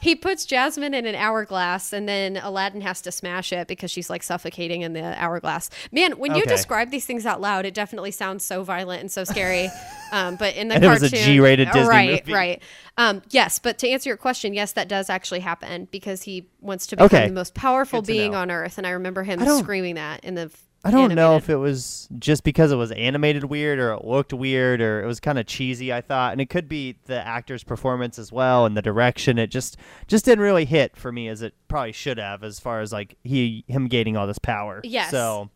[0.00, 4.10] he puts Jasmine in an hourglass, and then Aladdin has to smash it because she's
[4.10, 5.70] like suffocating in the hourglass.
[5.92, 9.24] Man, when you describe these things out loud, it definitely sounds so violent and so
[9.24, 9.68] scary.
[10.12, 12.32] Um, but in the And it was cartoon, a G-rated Disney right, movie.
[12.32, 12.62] right.
[12.96, 16.86] Um, yes, but to answer your question, yes, that does actually happen because he wants
[16.88, 17.26] to become Okay.
[17.26, 20.52] the most powerful Good being on Earth, and I remember him screaming that in the.
[20.84, 24.32] I don't know if it was just because it was animated weird or it looked
[24.32, 25.92] weird or it was kind of cheesy.
[25.92, 29.38] I thought, and it could be the actor's performance as well and the direction.
[29.38, 32.80] It just just didn't really hit for me as it probably should have, as far
[32.80, 34.82] as like he him gaining all this power.
[34.84, 35.10] Yes.
[35.10, 35.50] So,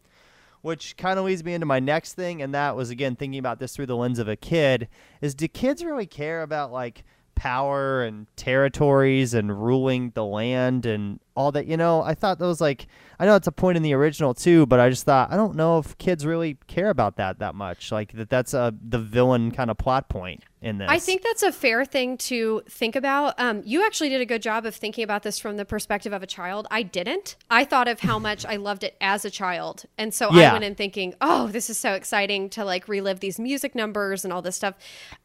[0.63, 3.59] which kind of leads me into my next thing, and that was again thinking about
[3.59, 4.89] this through the lens of a kid.
[5.21, 7.05] Is do kids really care about like
[7.39, 11.67] power and territories and ruling the land and all that?
[11.67, 12.89] You know, I thought that was like
[13.21, 15.57] I know it's a point in the original too, but I just thought I don't
[15.57, 17.91] know if kids really care about that that much.
[17.91, 20.89] Like that that's a the villain kind of plot point in this.
[20.89, 23.39] I think that's a fair thing to think about.
[23.39, 26.23] Um, you actually did a good job of thinking about this from the perspective of
[26.23, 26.69] a child.
[26.71, 27.37] I didn't.
[27.51, 29.85] I thought of how much I loved it as a child.
[29.97, 33.41] And so I went in thinking, oh, this is so exciting to like relive these
[33.41, 34.75] music numbers and all this stuff.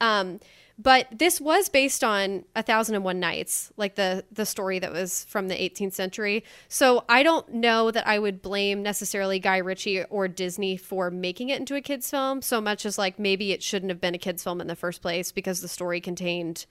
[0.01, 0.39] Um,
[0.83, 4.91] but this was based on A Thousand and One Nights, like the the story that
[4.91, 6.43] was from the 18th century.
[6.67, 11.49] So I don't know that I would blame necessarily Guy Ritchie or Disney for making
[11.49, 14.19] it into a kids film so much as like maybe it shouldn't have been a
[14.19, 16.65] kids film in the first place because the story contained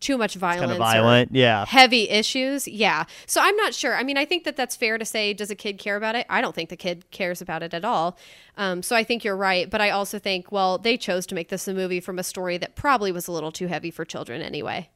[0.00, 0.60] too much violence.
[0.60, 1.64] Kind of violent, yeah.
[1.66, 2.68] Heavy issues.
[2.68, 3.04] Yeah.
[3.26, 3.94] So I'm not sure.
[3.94, 6.26] I mean, I think that that's fair to say, does a kid care about it?
[6.28, 8.18] I don't think the kid cares about it at all.
[8.56, 9.68] Um, so I think you're right.
[9.70, 12.58] But I also think, well, they chose to make this a movie from a story
[12.58, 14.90] that probably was a little too heavy for children anyway.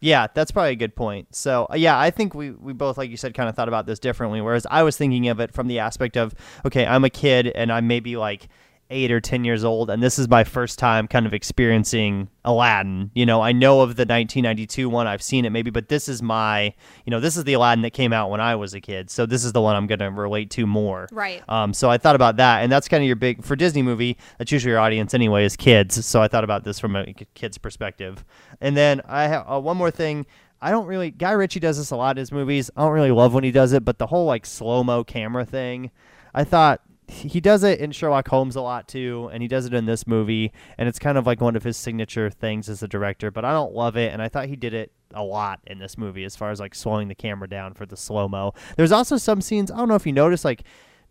[0.00, 1.34] Yeah, that's probably a good point.
[1.34, 3.86] So, uh, yeah, I think we, we both, like you said, kind of thought about
[3.86, 4.42] this differently.
[4.42, 6.34] Whereas I was thinking of it from the aspect of,
[6.66, 8.48] okay, I'm a kid and I'm maybe like
[8.90, 13.10] eight or ten years old, and this is my first time kind of experiencing Aladdin.
[13.14, 16.22] You know, I know of the 1992 one, I've seen it maybe, but this is
[16.22, 16.74] my,
[17.04, 19.26] you know, this is the Aladdin that came out when I was a kid, so
[19.26, 21.08] this is the one I'm going to relate to more.
[21.12, 21.42] Right.
[21.48, 24.16] Um, so I thought about that, and that's kind of your big for Disney movie.
[24.38, 26.04] That's usually your audience anyway, is kids.
[26.04, 28.24] So I thought about this from a kid's perspective,
[28.60, 30.26] and then I have uh, one more thing.
[30.60, 32.70] I don't really Guy Ritchie does this a lot in his movies.
[32.76, 35.44] I don't really love when he does it, but the whole like slow mo camera
[35.44, 35.90] thing,
[36.32, 39.74] I thought he does it in Sherlock Holmes a lot too, and he does it
[39.74, 42.88] in this movie, and it's kind of like one of his signature things as a
[42.88, 43.30] director.
[43.30, 45.96] But I don't love it, and I thought he did it a lot in this
[45.96, 48.52] movie as far as like slowing the camera down for the slow mo.
[48.76, 50.64] There's also some scenes I don't know if you noticed like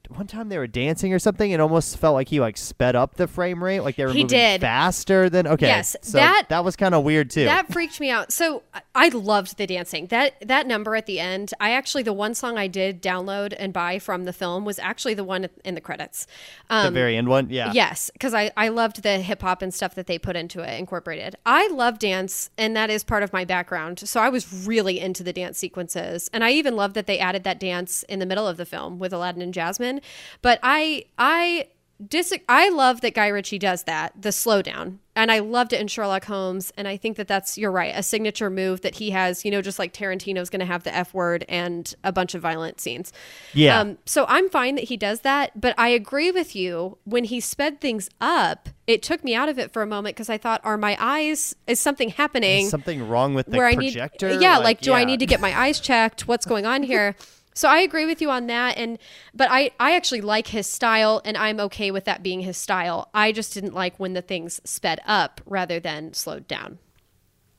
[0.09, 3.15] one time they were dancing or something it almost felt like he like sped up
[3.15, 4.61] the frame rate like they were He moving did.
[4.61, 8.09] faster than okay Yes, so that- that was kind of weird too That freaked me
[8.09, 8.31] out.
[8.31, 8.63] So
[8.95, 10.07] I- loved the dancing.
[10.07, 11.53] That that number at the end.
[11.59, 15.13] I actually the one song I did download and buy from the film was actually
[15.13, 16.25] the one in the credits.
[16.69, 19.73] the Um, very end one yeah Yes, because I, I loved the hip hop and
[19.73, 21.35] stuff that they put into it, incorporated.
[21.45, 23.99] I love dance, and that is part of my background.
[23.99, 26.29] So I was really into the dance sequences.
[26.33, 28.99] And I even love that they added that dance in the middle of the film
[28.99, 29.92] with Aladdin and Jasmine.
[30.41, 31.67] But I, I,
[32.09, 34.97] Dis- I love that Guy Ritchie does that, the slowdown.
[35.15, 36.73] And I loved it in Sherlock Holmes.
[36.75, 39.61] And I think that that's, you're right, a signature move that he has, you know,
[39.61, 43.13] just like Tarantino's going to have the F word and a bunch of violent scenes.
[43.53, 43.79] Yeah.
[43.79, 45.59] Um, so I'm fine that he does that.
[45.59, 46.97] But I agree with you.
[47.05, 50.31] When he sped things up, it took me out of it for a moment because
[50.31, 52.65] I thought, are my eyes, is something happening?
[52.65, 55.27] Is something wrong with the where projector I need, yeah, like, do I need to
[55.27, 56.27] get my eyes checked?
[56.27, 57.15] What's going on here?
[57.53, 58.97] So I agree with you on that, and
[59.33, 63.09] but I I actually like his style, and I'm okay with that being his style.
[63.13, 66.79] I just didn't like when the things sped up rather than slowed down.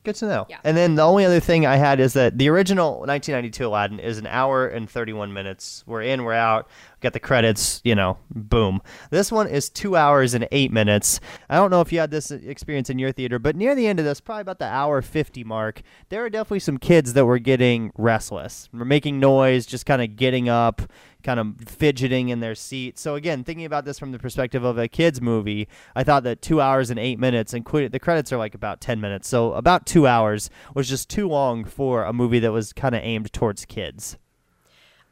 [0.05, 0.45] Good to know.
[0.49, 0.59] Yeah.
[0.63, 4.19] And then the only other thing I had is that the original 1992 Aladdin is
[4.19, 5.83] an hour and 31 minutes.
[5.87, 6.69] We're in, we're out.
[7.01, 8.81] Got the credits, you know, boom.
[9.09, 11.19] This one is two hours and eight minutes.
[11.49, 13.99] I don't know if you had this experience in your theater, but near the end
[13.99, 17.39] of this, probably about the hour 50 mark, there are definitely some kids that were
[17.39, 20.81] getting restless, were making noise, just kind of getting up,
[21.25, 22.97] kind of fidgeting in their seat.
[22.97, 26.41] So again, thinking about this from the perspective of a kids movie, I thought that
[26.41, 29.85] two hours and eight minutes, included the credits are like about ten minutes, so about
[29.85, 33.65] two hours was just too long for a movie that was kind of aimed towards
[33.65, 34.17] kids.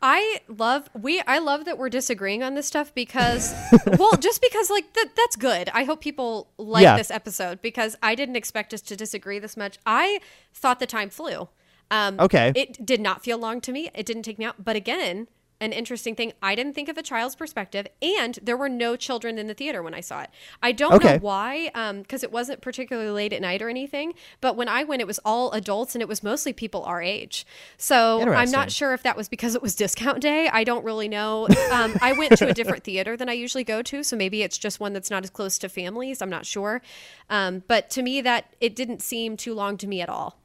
[0.06, 3.54] I love we I love that we're disagreeing on this stuff because
[3.98, 5.70] well just because like that that's good.
[5.74, 6.98] I hope people like Yeah.
[6.98, 9.78] this episode because I didn't expect us to disagree this much.
[9.86, 10.20] I
[10.54, 11.48] thought the time flew.
[11.90, 12.52] Um Okay.
[12.54, 13.90] It did not feel long to me.
[13.96, 14.66] It didn't take me out.
[14.66, 15.28] But again,
[15.64, 19.38] an interesting thing, I didn't think of a child's perspective and there were no children
[19.38, 20.30] in the theater when I saw it.
[20.62, 21.14] I don't Okay.
[21.14, 24.84] know why um because it wasn't particularly late at night or anything, but when I
[24.84, 27.46] went it was all adults and it was mostly people our age.
[27.78, 30.50] So I'm not sure if that was because it was discount day.
[30.52, 31.48] I don't really know.
[31.72, 34.58] Um, I went to a different theater than I usually go to, so maybe it's
[34.58, 36.22] just one that's not as close to families.
[36.22, 36.82] I'm not sure.
[37.30, 40.40] Um, but to me, that it didn't seem too long to me at all.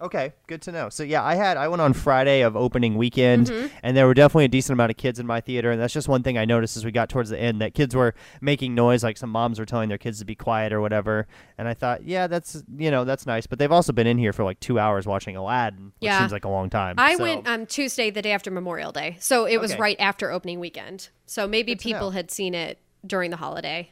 [0.00, 0.88] Okay, good to know.
[0.88, 3.66] So yeah, I had I went on Friday of opening weekend, Mm-hmm.
[3.84, 6.08] and there were definitely a decent amount of kids in my theater, and that's just
[6.08, 9.04] one thing I noticed as we got towards the end that kids were making noise,
[9.04, 11.28] like some moms were telling their kids to be quiet or whatever.
[11.56, 14.32] And I thought, yeah, that's you know that's nice, but they've also been in here
[14.32, 16.18] for like two hours watching Aladdin, which Yeah.
[16.18, 16.96] seems like a long time.
[16.98, 19.80] I So- went um, Tuesday, the day after Memorial Day, so it was Okay.
[19.80, 21.10] right after opening weekend.
[21.26, 23.90] So maybe Good people had seen it during the holiday.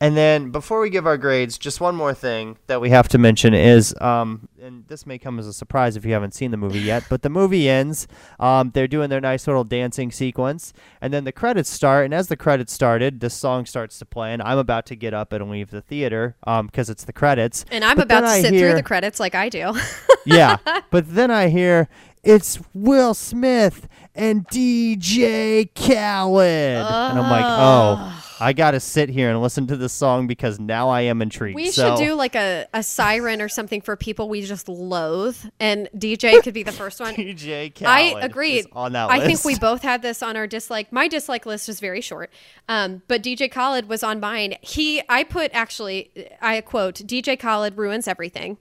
[0.00, 3.18] And then before we give our grades, just one more thing that we have to
[3.18, 6.56] mention is, um, and this may come as a surprise if you haven't seen the
[6.56, 8.08] movie yet, but the movie ends.
[8.40, 12.06] Um, they're doing their nice little dancing sequence, and then the credits start.
[12.06, 15.12] And as the credits started, this song starts to play, and I'm about to get
[15.12, 17.64] up and leave the theater because it's the credits.
[17.70, 19.74] And I'm But about to I sit through the credits like I do.
[20.24, 20.56] yeah,
[20.90, 21.88] but then I hear
[22.22, 28.23] it's Will Smith and DJ Khaled, and I'm like, oh.
[28.40, 31.54] I got to sit here and listen to this song because now I am intrigued.
[31.54, 35.36] We So- should do like a, a siren or something for people we just loathe,
[35.60, 37.14] and DJ could be the first one.
[37.14, 38.58] DJ I Khaled agreed.
[38.60, 39.20] is on that List.
[39.22, 40.92] I think we both had this on our dislike.
[40.92, 42.30] My dislike list is very short,
[42.68, 44.56] um, but DJ Khaled was on mine.
[44.62, 46.10] He, I put actually,
[46.42, 48.58] I quote, DJ Khaled ruins everything,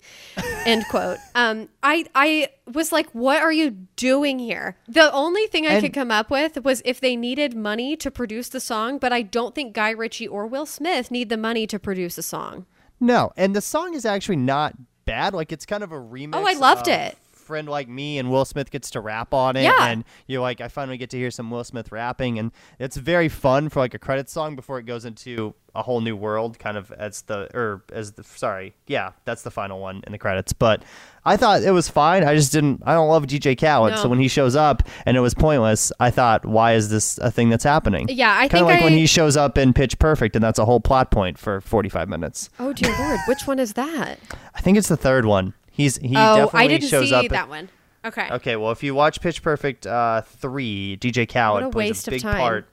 [0.65, 1.17] end quote.
[1.35, 4.77] Um, I, I was like, what are you doing here?
[4.87, 8.09] The only thing I And- could come up with was if they needed money to
[8.09, 11.67] produce the song, but I don't think Guy Ritchie or Will Smith need the money
[11.67, 12.65] to produce a song.
[12.99, 15.33] No, and the song is actually not bad.
[15.33, 16.31] Like it's kind of a remix.
[16.33, 17.17] Oh, I loved of it.
[17.43, 19.87] Friend like me and Will Smith gets to rap on it, Yeah.
[19.87, 23.29] and you're like, I finally get to hear some Will Smith rapping, and it's very
[23.29, 26.77] fun for like a credit song before it goes into a whole new world, kind
[26.77, 30.53] of as the or as the sorry, yeah, that's the final one in the credits.
[30.53, 30.83] But
[31.25, 32.23] I thought it was fine.
[32.23, 32.83] I just didn't.
[32.85, 36.11] I don't love DJ Khaled, so when he shows up and it was pointless, I
[36.11, 38.07] thought, why is this a thing that's happening?
[38.09, 40.59] Yeah, I kind think of like when he shows up in Pitch Perfect, and that's
[40.59, 42.51] a whole plot point for 45 minutes.
[42.59, 44.19] Oh dear lord, which one is that?
[44.53, 45.55] I think it's the third one.
[45.73, 47.27] He's he oh, definitely I didn't shows see up.
[47.29, 47.67] that one.
[48.05, 48.29] Okay.
[48.31, 52.67] Okay, well, if you watch Pitch Perfect uh, three, DJ Khaled plays a big part,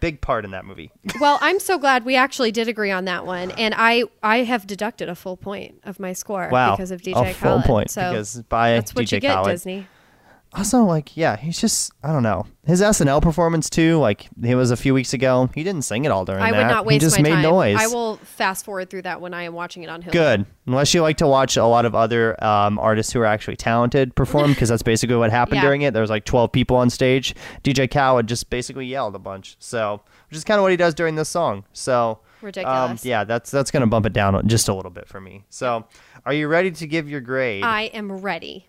[0.00, 0.90] big part in that movie.
[1.20, 4.66] Well, I'm so glad we actually did agree on that one, and I I have
[4.66, 8.10] deducted a full point of my score Wow, because of DJ a full point so
[8.10, 9.50] because by that's what DJ you get, Khaled.
[9.50, 9.86] Disney.
[10.54, 13.98] Also, like, yeah, he's just I don't know his SNL performance too.
[13.98, 15.50] Like, it was a few weeks ago.
[15.54, 16.56] He didn't sing at all during I that.
[16.58, 17.42] would not waste he just my made time.
[17.42, 17.76] noise.
[17.78, 20.12] I will fast forward through that when I am watching it on Hulu.
[20.12, 23.56] Good, unless you like to watch a lot of other um, artists who are actually
[23.56, 25.62] talented perform, because that's basically what happened Yeah.
[25.62, 25.92] during it.
[25.92, 27.34] There was like twelve people on stage.
[27.62, 30.94] DJ Khaled just basically yelled a bunch, so which is kind of what he does
[30.94, 31.64] during this song.
[31.72, 32.20] So.
[32.40, 33.04] Um, Ridiculous.
[33.04, 35.44] yeah, that's that's gonna bump it down just a little bit for me.
[35.50, 35.84] So,
[36.24, 37.64] are you ready to give your grade?
[37.64, 38.68] I am ready.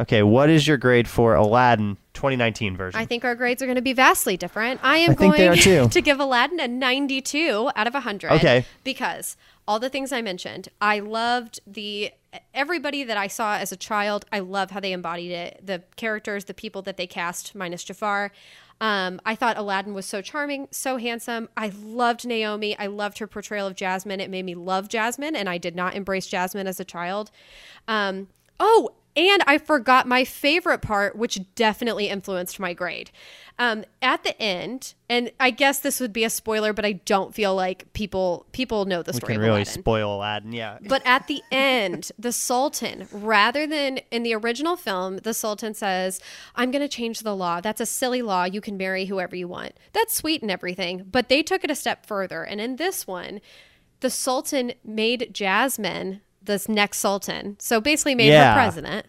[0.00, 3.00] Okay, what is your grade for Aladdin 2019 version?
[3.00, 4.80] I think our grades are going to be vastly different.
[4.82, 5.58] I am I going
[5.90, 8.32] to give Aladdin a 92 out of 100.
[8.32, 8.64] Okay.
[8.82, 9.36] Because
[9.68, 12.12] all the things I mentioned, I loved the
[12.54, 14.24] everybody that I saw as a child.
[14.32, 15.60] I love how they embodied it.
[15.64, 18.32] The characters, the people that they cast, minus Jafar.
[18.80, 21.50] Um, I thought Aladdin was so charming, so handsome.
[21.56, 22.78] I loved Naomi.
[22.78, 24.20] I loved her portrayal of Jasmine.
[24.20, 27.30] It made me love Jasmine, and I did not embrace Jasmine as a child.
[27.86, 28.28] Um,
[28.58, 28.94] oh,
[29.28, 33.10] and I forgot my favorite part, which definitely influenced my grade.
[33.58, 37.34] Um, at the end, and I guess this would be a spoiler, but I don't
[37.34, 39.82] feel like people people know the we story can of really Aladdin.
[39.82, 40.52] spoil Aladdin.
[40.52, 40.78] Yeah.
[40.80, 46.20] But at the end, the Sultan, rather than in the original film, the Sultan says,
[46.54, 47.60] I'm going to change the law.
[47.60, 48.44] That's a silly law.
[48.44, 49.74] You can marry whoever you want.
[49.92, 51.04] That's sweet and everything.
[51.10, 52.42] But they took it a step further.
[52.44, 53.42] And in this one,
[54.00, 57.56] the Sultan made Jasmine this next Sultan.
[57.58, 58.52] So basically made Yeah.
[58.52, 59.06] her president.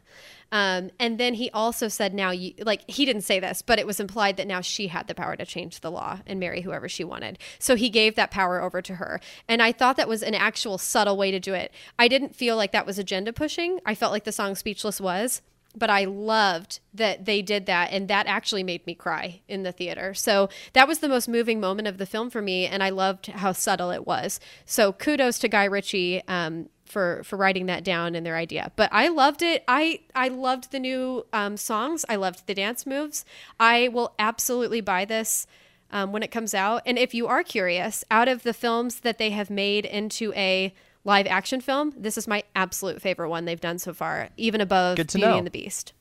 [0.53, 3.87] Um, and then he also said, now you, like, he didn't say this, but it
[3.87, 6.89] was implied that now she had the power to change the law and marry whoever
[6.89, 7.39] she wanted.
[7.57, 9.21] So he gave that power over to her.
[9.47, 11.71] And I thought that was an actual subtle way to do it.
[11.97, 13.79] I didn't feel like that was agenda pushing.
[13.85, 15.41] I felt like the song Speechless was.
[15.73, 19.71] But I loved that they did that, and that actually made me cry in the
[19.71, 20.13] theater.
[20.13, 23.27] So that was the most moving moment of the film for me, and I loved
[23.27, 24.41] how subtle it was.
[24.65, 28.71] So kudos to Guy Ritchie um, for for writing that down and their idea.
[28.75, 29.63] But I loved it.
[29.67, 32.05] I I loved the new um, songs.
[32.09, 33.25] I loved the dance moves.
[33.59, 35.47] I will absolutely buy this
[35.91, 36.81] um, when it comes out.
[36.85, 40.73] And if you are curious, out of the films that they have made into a
[41.03, 44.97] live action film, this is my absolute favorite one they've done so far, even above
[44.97, 45.37] Beauty know.
[45.37, 45.93] and the Beast.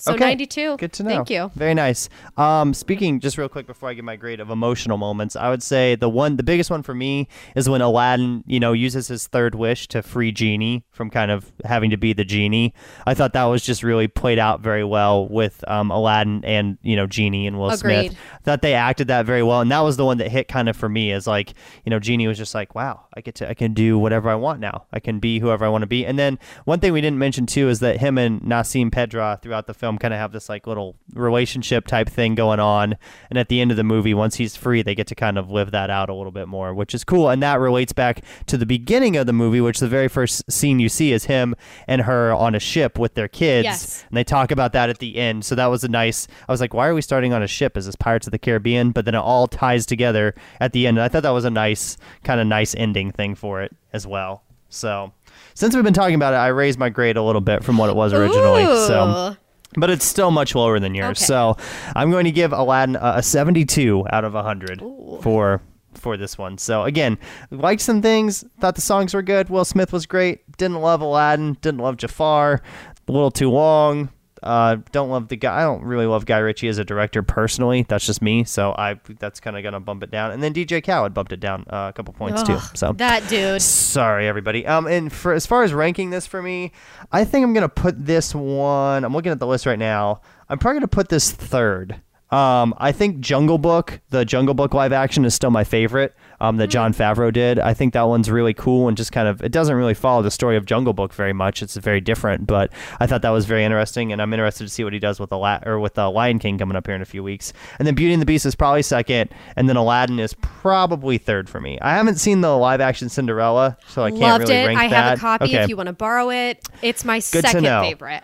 [0.00, 0.26] So Okay.
[0.26, 0.76] 92.
[0.76, 1.10] Good to know.
[1.10, 1.50] Thank you.
[1.56, 2.08] Very nice.
[2.36, 5.62] Um, speaking just real quick before I give my grade of emotional moments, I would
[5.62, 7.26] say the one, the biggest one for me
[7.56, 11.52] is when Aladdin, you know, uses his third wish to free Genie from kind of
[11.64, 12.74] having to be the genie.
[13.06, 16.94] I thought that was just really played out very well with um, Aladdin and you
[16.96, 18.10] know Genie and Will Agreed.
[18.10, 18.18] Smith.
[18.34, 20.68] I thought they acted that very well, and that was the one that hit kind
[20.68, 23.48] of for me as like you know Genie was just like, wow, I get to
[23.48, 24.86] I can do whatever I want now.
[24.92, 26.04] I can be whoever I want to be.
[26.06, 29.66] And then one thing we didn't mention too is that him and Nasim Pedrad throughout
[29.66, 32.96] the film kind of have this like little relationship type thing going on.
[33.30, 35.50] And at the end of the movie, once he's free, they get to kind of
[35.50, 37.30] live that out a little bit more, which is cool.
[37.30, 40.80] And that relates back to the beginning of the movie, which the very first scene
[40.80, 41.54] you see is him
[41.86, 43.64] and her on a ship with their kids.
[43.64, 44.04] Yes.
[44.08, 45.44] And they talk about that at the end.
[45.44, 46.26] So that was a nice.
[46.48, 47.76] I was like, why are we starting on a ship?
[47.76, 48.90] Is this Pirates of the Caribbean?
[48.90, 50.98] But then it all ties together at the end.
[50.98, 54.06] And I thought that was a nice, kind of nice ending thing for it as
[54.06, 54.42] well.
[54.68, 55.12] So
[55.54, 57.88] since we've been talking about it, I raised my grade a little bit from what
[57.88, 58.64] it was originally.
[58.64, 59.36] So.
[59.76, 61.18] But it's still much lower than yours.
[61.18, 61.26] Okay.
[61.26, 61.56] So
[61.94, 65.18] I'm going to give Aladdin a, a 72 out of 100 Ooh.
[65.22, 65.60] for
[65.94, 66.58] for this one.
[66.58, 67.18] So again,
[67.50, 69.50] liked some things, thought the songs were good.
[69.50, 70.50] Will Smith was great.
[70.56, 72.62] Didn't love Aladdin, didn't love Jafar.
[73.08, 74.10] A little too long.
[74.42, 75.60] Uh, don't love the guy.
[75.60, 77.84] I don't really love Guy Ritchie as a director personally.
[77.88, 78.44] That's just me.
[78.44, 80.30] So I that's kind of gonna bump it down.
[80.30, 82.58] And then DJ Khaled bumped it down uh, a couple points too.
[82.74, 83.62] So that dude.
[83.62, 84.66] sorry everybody.
[84.66, 86.72] Um, and for as far as ranking this for me,
[87.12, 89.04] I think I'm gonna put this one.
[89.04, 90.20] I'm looking at the list right now.
[90.48, 92.00] I'm probably gonna put this third.
[92.30, 96.14] Um, I think Jungle Book, the Jungle Book live action, is still my favorite.
[96.40, 97.58] Um, that Jon Favreau did.
[97.58, 100.30] I think that one's really cool and just kind of it doesn't really follow the
[100.30, 101.62] story of Jungle Book very much.
[101.62, 104.84] It's very different, but I thought that was very interesting, and I'm interested to see
[104.84, 107.02] what he does with the La- or with the Lion King coming up here in
[107.02, 107.52] a few weeks.
[107.78, 111.48] And then Beauty and the Beast is probably second, and then Aladdin is probably third
[111.48, 111.78] for me.
[111.80, 114.66] I haven't seen the live action Cinderella, so I can't Loved really it.
[114.66, 114.94] rank I that.
[114.94, 115.62] have a copy okay.
[115.64, 116.64] if you want to borrow it.
[116.82, 118.22] It's my to second favorite.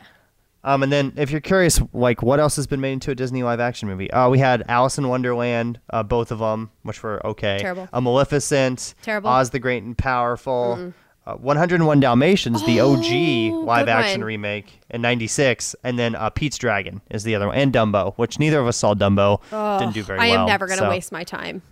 [0.65, 3.43] Um, and then if you're curious, like what else has been made into a Disney
[3.43, 4.11] live action movie?
[4.11, 7.59] Uh, we had Alice in Wonderland, uh, both of them, which were okay.
[7.61, 7.89] Terrible.
[7.93, 8.95] A Maleficent.
[9.03, 9.29] Terrible.
[9.29, 10.95] Oz the Great and Powerful.
[11.27, 13.05] Uh, 101 Dalmatians, the OG
[13.53, 14.27] Oh, live action one.
[14.27, 18.39] remake in '96, and then uh, Pete's Dragon is the other one, and Dumbo, which
[18.39, 18.95] neither of us saw.
[18.95, 19.41] Dumbo
[19.79, 20.27] didn't do very well.
[20.27, 20.41] I well.
[20.41, 21.63] am never going to so- waste my time.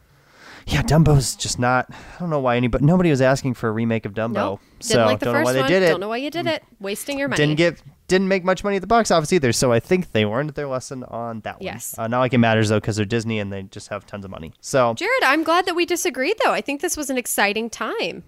[0.67, 1.87] Yeah, Dumbo's just not.
[1.91, 2.85] I don't know why anybody.
[2.85, 4.33] Nobody was asking for a remake of Dumbo.
[4.33, 4.61] Nope.
[4.79, 5.89] Didn't so like the don't know first why they did it.
[5.89, 6.63] Don't know why you did it.
[6.81, 7.37] Wasting your money.
[7.37, 9.53] didn't get didn't make much money at the box office either.
[9.53, 11.65] So I think they learned their lesson on that one.
[11.65, 11.95] Yes.
[11.99, 14.31] Uh, not like it matters though, because they're Disney and they just have tons of
[14.31, 14.53] money.
[14.61, 16.53] So Jared, I'm glad that we disagreed though.
[16.53, 18.25] I think this was an exciting time.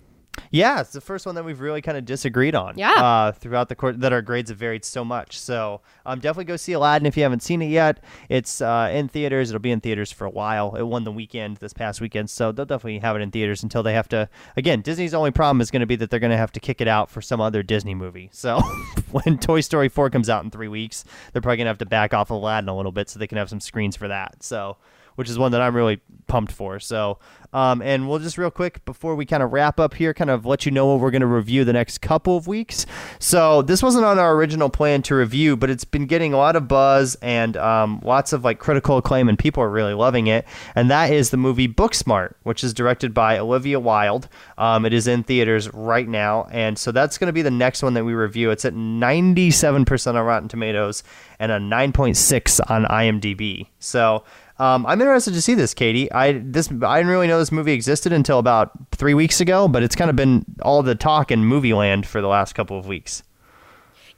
[0.51, 2.75] Yeah, it's the first one that we've really kind of disagreed on.
[2.77, 2.93] Yeah.
[2.93, 5.39] Uh, throughout the course that our grades have varied so much.
[5.39, 8.03] So um, definitely go see Aladdin if you haven't seen it yet.
[8.29, 9.51] It's uh, in theaters.
[9.51, 10.77] It'll be in theaters for a while.
[10.77, 13.83] It won the weekend this past weekend, so they'll definitely have it in theaters until
[13.83, 14.29] they have to.
[14.57, 16.81] Again, Disney's only problem is going to be that they're going to have to kick
[16.81, 18.31] it out for some other Disney movie.
[18.33, 18.61] So
[19.11, 21.87] when Toy Story 4 comes out in three weeks, they're probably going to have to
[21.87, 24.43] back off Aladdin a little bit so they can have some screens for that.
[24.43, 24.77] So
[25.17, 26.81] which is one that I'm really pumped for.
[26.81, 27.19] So,
[27.53, 30.45] um, and we'll just real quick before we kind of wrap up here, kind of
[30.45, 32.85] let you know what we're going to review the next couple of weeks.
[33.21, 36.57] So, this wasn't on our original plan to review, but it's been getting a lot
[36.57, 40.45] of buzz and um, lots of like critical acclaim, and people are really loving it.
[40.75, 44.29] And that is the movie Booksmart, which is directed by Olivia Wilde.
[44.59, 47.83] Um, it is in theaters right now, and so that's going to be the next
[47.83, 48.51] one that we review.
[48.51, 51.05] It's at 97% on Rotten Tomatoes
[51.39, 53.69] and a 9.6 on IMDb.
[53.79, 54.25] So.
[54.59, 56.11] Um, I'm interested to see this, Katie.
[56.13, 59.83] I this I didn't really know this movie existed until about three weeks ago, but
[59.83, 62.87] it's kind of been all the talk in movie land for the last couple of
[62.87, 63.23] weeks.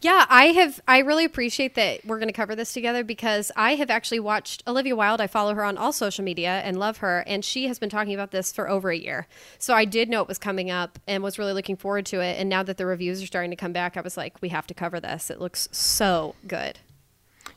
[0.02, 0.80] Yeah, I have.
[0.86, 4.62] I really appreciate that we're going to cover this together because I have actually watched
[4.66, 5.22] Olivia Wilde.
[5.22, 8.12] I follow her on all social media and love her, and she has been talking
[8.12, 9.26] about this for over a year.
[9.58, 12.38] So I did know it was coming up and was really looking forward to it.
[12.38, 14.66] And now that the reviews are starting to come back, I was like, we have
[14.66, 15.30] to cover this.
[15.30, 16.78] It looks so good.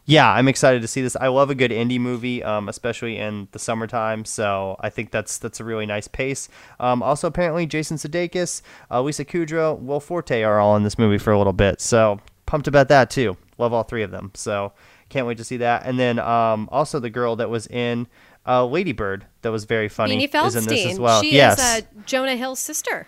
[0.10, 1.16] Yeah, I'm excited to see this.
[1.16, 4.26] I love a good indie movie, um, especially in the summertime.
[4.26, 6.49] So I think that's that's a really nice pace.
[6.80, 11.20] Um, also, apparently, Jason Sudeikis, uh, Lisa Kudrow, Will Forte are all in this movie
[11.20, 11.80] for a little bit.
[11.80, 13.38] So pumped about that too.
[13.60, 14.32] Love all three of them.
[14.34, 14.74] So
[15.10, 15.86] can't wait to see that.
[15.86, 18.07] And then um, also the girl that was in
[18.47, 21.22] uh, Lady Bird that was very funny is in this as well.
[21.22, 21.60] She yes.
[21.60, 23.07] is uh, Jonah Hill's sister.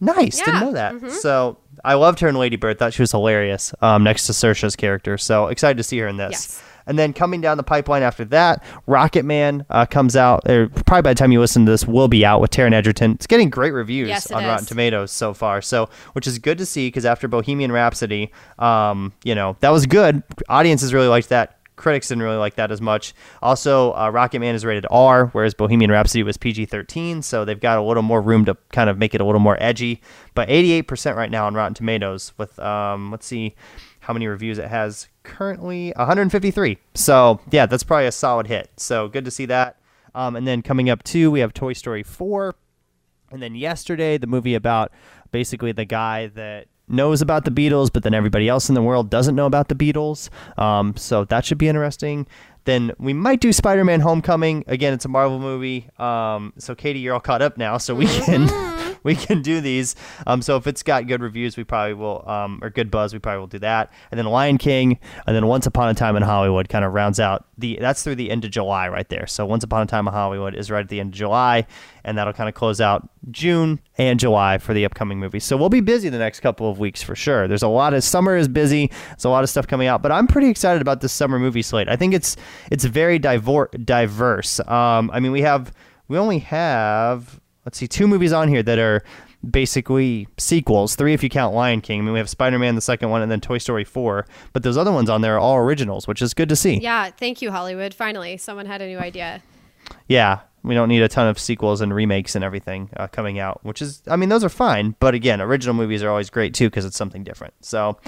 [0.00, 0.38] Nice.
[0.38, 1.10] Yeah, Didn't know that.
[1.12, 2.78] So I loved her in Lady Bird.
[2.78, 5.18] Thought she was hilarious um, next to Saoirse's character.
[5.18, 6.30] So excited to see her in this.
[6.32, 6.62] Yes.
[6.86, 10.48] And then coming down the pipeline after that, Rocketman uh, comes out.
[10.50, 13.12] Or probably by the time you listen to this, will be out with Taron Egerton.
[13.12, 14.66] It's getting great reviews Yes, on Rotten.
[14.66, 15.62] Tomatoes so far.
[15.62, 19.86] So which is good to see because after Bohemian Rhapsody, um, you know that was
[19.86, 20.22] good.
[20.48, 21.58] Audiences really liked that.
[21.76, 23.14] Critics didn't really like that as much.
[23.40, 27.78] Also, uh, Rocketman is rated R, whereas Bohemian Rhapsody was PG 13, so they've got
[27.78, 30.00] a little more room to kind of make it a little more edgy.
[30.34, 33.54] But 88% right now on Rotten Tomatoes, with, um, let's see
[34.00, 36.78] how many reviews it has currently 153.
[36.94, 38.70] So, yeah, that's probably a solid hit.
[38.76, 39.78] So, good to see that.
[40.14, 42.54] Um, and then coming up, too, we have Toy Story 4.
[43.30, 44.92] And then yesterday, the movie about
[45.30, 49.10] basically the guy that knows about the Beatles, but then everybody else in the world
[49.10, 50.28] doesn't know about the Beatles.
[50.58, 52.26] Um, so that should be interesting.
[52.64, 54.64] Then we might do Spider-Man: Homecoming.
[54.68, 55.88] Again, it's a Marvel movie.
[55.98, 58.46] Um, so Katie, you're all caught up now, so we can
[59.04, 59.94] we can do these.
[60.26, 63.18] Um, so if it's got good reviews, we probably will, um, or good buzz, we
[63.18, 63.92] probably will do that.
[64.10, 67.20] And then Lion King, and then Once Upon a Time in Hollywood kind of rounds
[67.20, 67.78] out the.
[67.80, 69.26] That's through the end of July right there.
[69.26, 71.66] So Once Upon a Time in Hollywood is right at the end of July,
[72.04, 75.44] and that'll kind of close out June and July for the upcoming movies.
[75.44, 77.46] So we'll be busy the next couple of weeks for sure.
[77.48, 78.90] There's a lot of summer is busy.
[79.08, 81.62] There's a lot of stuff coming out, but I'm pretty excited about this summer movie
[81.62, 81.88] slate.
[81.88, 82.36] I think it's
[82.70, 84.60] it's very diverse.
[84.60, 85.72] Um, I mean, we have
[86.08, 89.02] we only have let's see two movies on here that are
[89.48, 90.94] basically sequels.
[90.94, 92.00] Three if you count lion king.
[92.00, 94.76] I mean we have spider-man the second one and then toy story 4 but those
[94.76, 96.78] other ones on there are all originals which is good to see.
[96.78, 97.92] Yeah, thank you, Hollywood.
[97.94, 99.42] Finally, someone had a new idea.
[100.08, 103.58] yeah we don't need a ton of sequels and remakes and everything uh, coming out
[103.64, 104.94] which is i mean those are fine.
[105.00, 107.54] But again original movies are always great too because it's something different.
[107.60, 107.98] So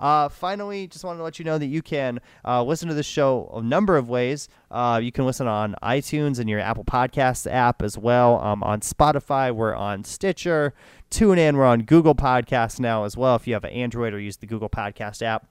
[0.00, 3.06] Uh, finally, just wanted to let you know that you can uh, listen to this
[3.06, 4.48] show a number of ways.
[4.70, 8.40] Uh, you can listen on iTunes and your Apple Podcasts app as well.
[8.40, 10.72] Um, on Spotify, we're on Stitcher,
[11.10, 13.36] TuneIn, we're on Google Podcasts now as well.
[13.36, 15.49] If you have an Android or use the Google Podcast app.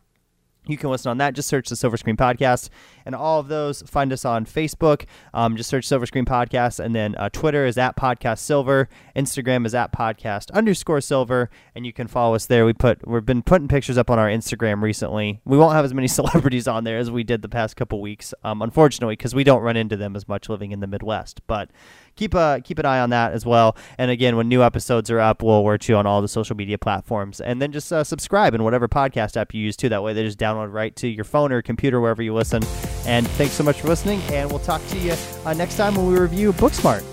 [0.70, 1.34] You can listen on that.
[1.34, 2.70] Just search the Silver Screen Podcast.
[3.06, 5.06] And all of those, find us on Facebook.
[5.34, 6.80] Um, just search Silver Screen Podcast.
[6.80, 8.88] And then uh, Twitter is at Podcast Silver.
[9.16, 11.50] Instagram is at Podcast underscore Silver.
[11.74, 12.66] And you can follow us there.
[12.66, 15.42] We put, we've been putting pictures up on our Instagram recently.
[15.44, 18.34] We won't have as many celebrities on there as we did the past couple weeks,
[18.44, 21.42] um, unfortunately, because we don't run into them as much living in the Midwest.
[21.48, 21.72] But
[22.20, 23.78] keep a keep an eye on that as well.
[23.98, 26.78] And again, when new episodes are up, we'll alert you on all the social media
[26.78, 27.40] platforms.
[27.40, 29.90] And then just uh, subscribe in whatever podcast app you use too.
[29.90, 32.62] That way, they just download right to your phone or computer wherever you listen.
[33.06, 34.22] And thanks so much for listening.
[34.32, 35.16] And we'll talk to you
[35.46, 37.06] uh, next time when we review Booksmart.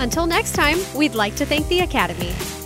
[0.00, 2.57] Until next time, we'd like to thank the Academy.